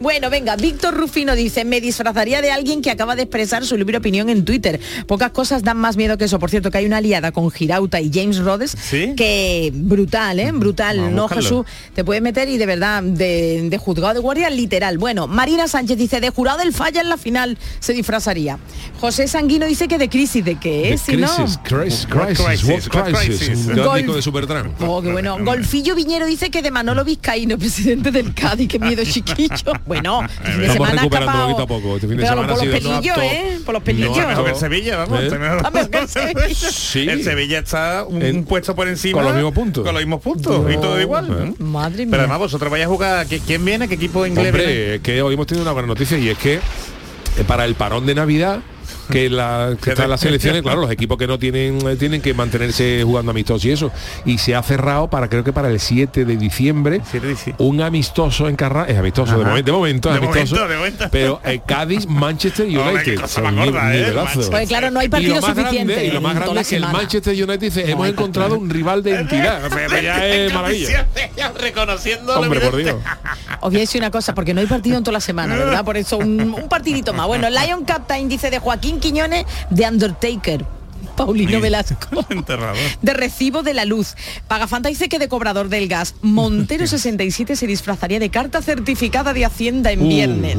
[0.00, 3.98] Bueno, venga, Víctor Rufino dice, me disfrazaría de alguien que acaba de expresar su libre
[3.98, 4.80] opinión en Twitter.
[5.06, 6.38] Pocas cosas dan más miedo que eso.
[6.38, 8.76] Por cierto, que hay una aliada con Girauta y James Rhodes
[9.16, 10.50] que brutal, ¿eh?
[10.52, 11.14] Brutal.
[11.14, 14.98] no, Jesús, te puede meter y de verdad, de, juzgado de guardia, literal.
[14.98, 18.58] Bueno, Marina Sánchez dice, de jurado el falla en la final se disfrazaría.
[19.00, 21.02] José Sanguino dice que de crisis, ¿de qué es?
[21.02, 21.28] Si no...
[21.62, 24.80] crisis, crisis, crisis, de Supertramp.
[24.82, 25.38] Oh, qué bueno.
[25.44, 29.54] Golfillo Viñero dice que de Manolo Vizcaíno, presidente del Cádiz, que miedo chiquillo.
[29.86, 31.94] Bueno, fin de semana recuperando poquito a poco.
[31.96, 33.60] Este fin de semana por, los pelillos, ¿eh?
[33.64, 34.16] Por los pelillos.
[34.16, 35.20] No, el Sevilla, vamos.
[35.22, 36.54] ¿Eh?
[36.54, 37.08] Sí.
[37.08, 39.18] El Sevilla está un, puesto por encima.
[39.18, 39.84] Con los mismos puntos.
[39.84, 40.72] Con los mismos puntos.
[40.72, 41.54] Y todo igual.
[41.58, 42.10] Madre mía.
[42.10, 43.26] Pero además vosotros vais a jugar.
[43.26, 43.88] ¿Quién viene?
[43.88, 46.54] ¿Qué equipo inglés Hombre, es que hoy hemos tenido una buena noticia y es que
[46.54, 46.60] eh,
[47.46, 48.60] para el parón de Navidad
[49.10, 52.34] que, la, que están las selecciones, claro, los equipos que no tienen eh, tienen que
[52.34, 53.92] mantenerse jugando amistosos y eso.
[54.24, 57.00] Y se ha cerrado para creo que para el 7 de diciembre
[57.58, 60.56] un amistoso en Carra, es amistoso de momento, de momento, amistoso,
[61.10, 63.18] pero el eh, Cádiz Manchester United.
[63.18, 64.14] ¿eh?
[64.50, 66.06] pues claro, no hay partido suficiente.
[66.06, 69.14] y lo más grande es que el Manchester United dice, hemos encontrado un rival de
[69.20, 69.62] entidad.
[70.02, 71.06] ya es maravilla.
[71.58, 72.96] Reconociendo Hombre, por Dios.
[73.60, 75.84] Os voy a decir una cosa, porque no hay partido en toda la semana, ¿verdad?
[75.84, 77.26] Por eso un, un partidito más.
[77.26, 80.78] Bueno, Lion Captain dice de Joaquín Quiñones de Undertaker.
[81.18, 82.24] Paulino Velasco.
[83.02, 84.14] De recibo de la luz.
[84.46, 86.14] Pagafanta dice que de cobrador del gas.
[86.22, 90.56] Montero 67 se disfrazaría de carta certificada de Hacienda en uh, viernes.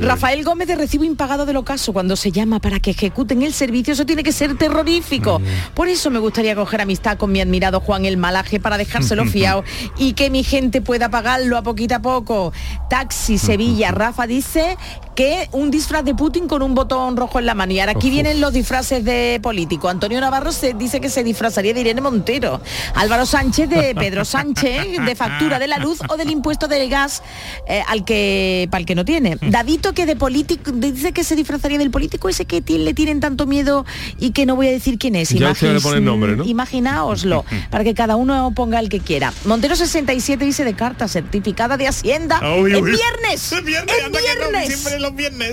[0.00, 1.92] Rafael Gómez de recibo impagado del ocaso.
[1.92, 5.40] Cuando se llama para que ejecuten el servicio, eso tiene que ser terrorífico.
[5.40, 5.74] Mm.
[5.74, 9.62] Por eso me gustaría coger amistad con mi admirado Juan el Malaje para dejárselo fiado
[9.98, 12.52] y que mi gente pueda pagarlo a poquito a poco.
[12.88, 13.90] Taxi Sevilla.
[13.90, 14.78] Rafa dice
[15.14, 17.72] que un disfraz de Putin con un botón rojo en la mano.
[17.72, 19.88] Y ahora aquí vienen los disfraces de político.
[19.88, 22.60] Antonio Navarro se dice que se disfrazaría de Irene Montero.
[22.94, 27.22] Álvaro Sánchez de Pedro Sánchez, de factura de la luz o del impuesto del gas
[27.66, 29.36] eh, al que para el que no tiene.
[29.40, 33.46] Dadito que de político dice que se disfrazaría del político ese que le tienen tanto
[33.46, 33.84] miedo
[34.18, 35.30] y que no voy a decir quién es.
[36.44, 39.32] Imaginaoslo, para que cada uno ponga el que quiera.
[39.44, 42.40] Montero 67 dice de carta certificada de Hacienda.
[42.42, 43.52] el viernes.
[43.62, 43.64] El
[44.10, 45.52] viernes los viernes,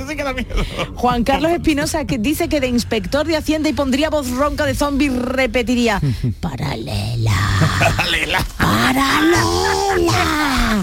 [0.95, 4.75] Juan Carlos Espinosa que dice que de inspector de Hacienda y pondría voz ronca de
[4.75, 6.01] zombie repetiría
[6.39, 7.33] paralela.
[7.97, 8.45] paralela.
[8.57, 9.43] Paralela.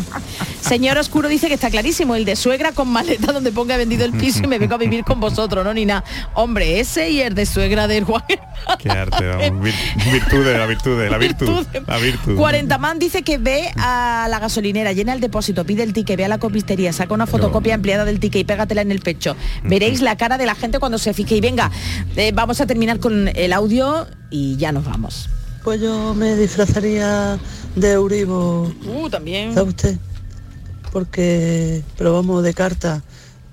[0.69, 4.13] Señor Oscuro dice que está clarísimo, el de suegra con maleta donde ponga vendido el
[4.13, 6.03] piso y me vengo a vivir con vosotros, no ni nada.
[6.35, 8.25] Hombre, ese y el de suegra del Juan.
[8.81, 9.53] Qué arte,
[10.11, 11.65] virtud de la virtud de la virtud.
[11.87, 12.37] La virtud.
[12.37, 16.25] 40 man dice que ve a la gasolinera, llena el depósito, pide el ticket, ve
[16.25, 19.37] a la copistería, saca una fotocopia ampliada del ticket y pégatela en el pecho.
[19.63, 21.37] Veréis la cara de la gente cuando se fije.
[21.37, 21.71] Y venga,
[22.17, 25.29] eh, vamos a terminar con el audio y ya nos vamos.
[25.63, 27.39] Pues yo me disfrazaría
[27.77, 28.73] de Euribo.
[28.85, 29.55] Uh, también.
[29.55, 29.97] ¿Sabe usted?
[30.97, 33.03] Porque probamos de carta,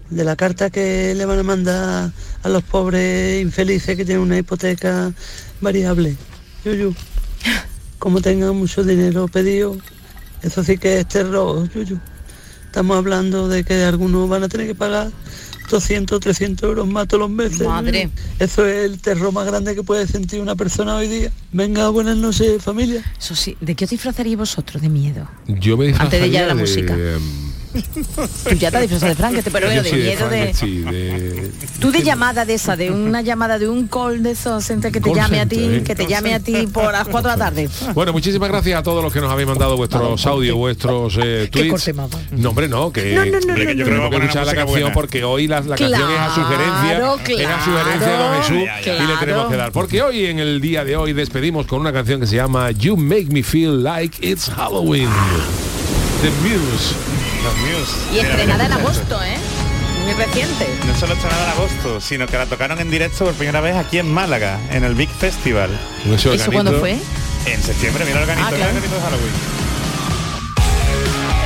[0.10, 4.38] de la carta que le van a mandar a los pobres infelices que tienen una
[4.38, 5.12] hipoteca
[5.60, 6.16] variable.
[6.64, 6.96] Yuyu,
[8.00, 9.76] como tengan mucho dinero pedido,
[10.41, 12.00] eso sí que es terror, Yuyu.
[12.66, 15.12] Estamos hablando de que algunos van a tener que pagar
[15.74, 17.67] 200, 300 euros más todos los meses.
[17.67, 18.09] Madre.
[18.39, 21.32] Eso es el terror más grande que puede sentir una persona hoy día.
[21.51, 23.03] Venga, buenas noches, familia.
[23.19, 25.28] Eso sí, ¿de qué os disfrazaríais vosotros de miedo?
[25.47, 26.93] Yo me disfrazaría Antes de ya la música.
[26.93, 27.21] Em,
[27.74, 30.53] Tú ya te has disfrazado de Frankenstein, pero bueno, Yo de miedo de...
[30.53, 34.32] Frankenstein, sí, de- Tú de llamada de esa, de una llamada de un call de
[34.32, 35.84] esos, entre que te Call llame a center, ti, ¿eh?
[35.84, 37.69] que te llame a ti por las 4 de la tarde.
[37.93, 41.65] Bueno, muchísimas gracias a todos los que nos habéis mandado vuestros audios, vuestros eh, ¿Qué
[41.69, 41.91] tweets.
[42.32, 44.82] No, hombre, no, que, No, no, no, que yo creo que a escuchar la canción
[44.82, 44.93] buena.
[44.93, 48.69] porque hoy la, la canción es a sugerencia, Claro, es a sugerencia de don Jesús
[48.84, 49.03] claro.
[49.03, 49.71] y le tenemos que dar.
[49.71, 52.95] Porque hoy en el día de hoy despedimos con una canción que se llama You
[52.97, 55.09] Make Me Feel Like It's Halloween.
[56.21, 56.95] The Muse.
[58.14, 59.38] Y estrenada en agosto, ¿eh?
[60.04, 60.68] Muy reciente.
[60.88, 64.00] No solo estrenada en agosto, sino que la tocaron en directo por primera vez aquí
[64.00, 65.70] en Málaga, en el Big Festival.
[66.14, 66.98] ¿Eso ¿Eso cuándo fue?
[67.46, 68.76] En septiembre, mira el organito, Ah, mira el claro.
[68.78, 69.34] organito de Halloween.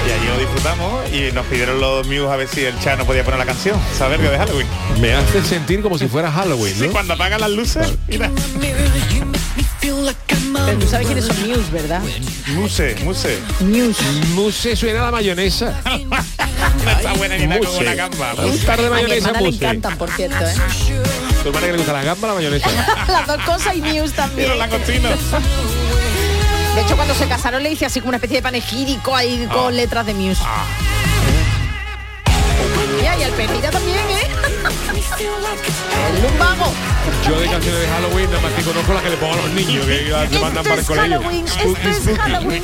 [0.08, 3.24] Y allí lo disfrutamos y nos pidieron los Muse a ver si el Chano podía
[3.24, 4.68] poner la canción, saber que de Halloween.
[5.02, 6.92] Me hace sentir como si fuera Halloween, Sí, ¿no?
[6.92, 8.30] cuando apagan las luces, mira.
[10.66, 12.02] Pero tú sabes quiénes son Muse, ¿verdad?
[12.48, 13.40] Muse, Muse.
[13.62, 14.04] Muse.
[14.34, 15.80] Muse suena a la mayonesa.
[16.84, 18.34] No está buena ni nada como una gamba.
[18.44, 19.56] Un par de A mi mayonesa le Muse.
[19.58, 20.54] encantan, por cierto, ¿eh?
[21.44, 22.70] ¿Tu hermana que le gusta la gamba o la mayonesa?
[23.08, 24.48] Las dos cosas y Muse también.
[24.48, 25.20] Pero langostinos.
[26.76, 29.76] De hecho, cuando se casaron le hice así como una especie de panegírico ahí con
[29.76, 30.42] letras de Muse.
[32.98, 34.17] Mira, y al Pepita también, ¿eh?
[36.22, 36.72] Lumbago.
[37.28, 39.50] Yo de canciones de Halloween nada más que conozco la que le pongo a los
[39.52, 41.20] niños que ya se mandan para el colegio.
[41.20, 42.20] Halloween, Spooky, esto es spooky.
[42.20, 42.64] Halloween.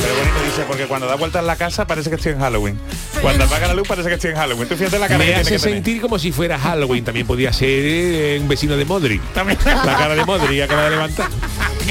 [0.00, 2.78] Pero bonito dice, porque cuando da vueltas la casa parece que estoy en Halloween.
[3.22, 4.68] Cuando apaga la luz parece que estoy en Halloween.
[4.68, 5.74] Tú fíjate la cara Me que tiene hace que tener.
[5.76, 7.04] sentir como si fuera Halloween.
[7.04, 9.22] También podía ser eh, un vecino de Modric.
[9.32, 9.58] También.
[9.64, 11.28] La cara de Modric acaba de levantar.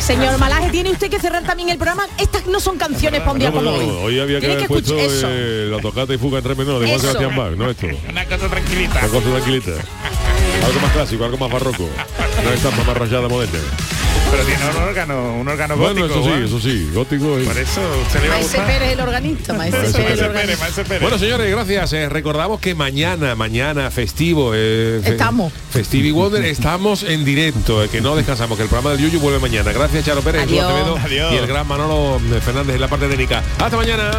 [0.01, 2.07] Señor Malaje, tiene usted que cerrar también el programa.
[2.17, 3.85] Estas no son canciones para un día No, como no, hoy.
[4.03, 6.87] hoy había que haber que puesto eh, la tocata y fuga en re menor de
[6.87, 6.99] Juan.
[6.99, 7.87] Sebastián Bach, no esto.
[8.09, 8.99] Una cosa tranquilita.
[8.99, 9.71] Una cosa tranquilita.
[10.65, 11.89] Algo más clásico, algo más barroco.
[12.43, 13.59] No esta más rayada moderna.
[14.31, 16.19] Pero tiene un órgano, un órgano Bueno, gótico.
[16.19, 17.39] eso sí, eso sí, gótico.
[17.39, 18.67] y- Por eso usted le va a Maese gustar.
[18.67, 20.63] Pérez el organista, Maese Pérez el Pérez, organista.
[20.63, 21.01] Maese Pérez.
[21.01, 21.93] Bueno, señores, gracias.
[21.93, 25.53] Eh, recordamos que mañana, mañana festivo, eh, fe- Estamos.
[25.71, 29.39] Festivi Wonder, estamos en directo, eh, que no descansamos, que el programa del Yuyu vuelve
[29.39, 29.71] mañana.
[29.71, 30.99] Gracias, Charo Pérez, Adiós.
[31.03, 31.33] Adiós.
[31.33, 33.43] y el gran Manolo Fernández en la parte técnica.
[33.59, 34.11] Hasta mañana.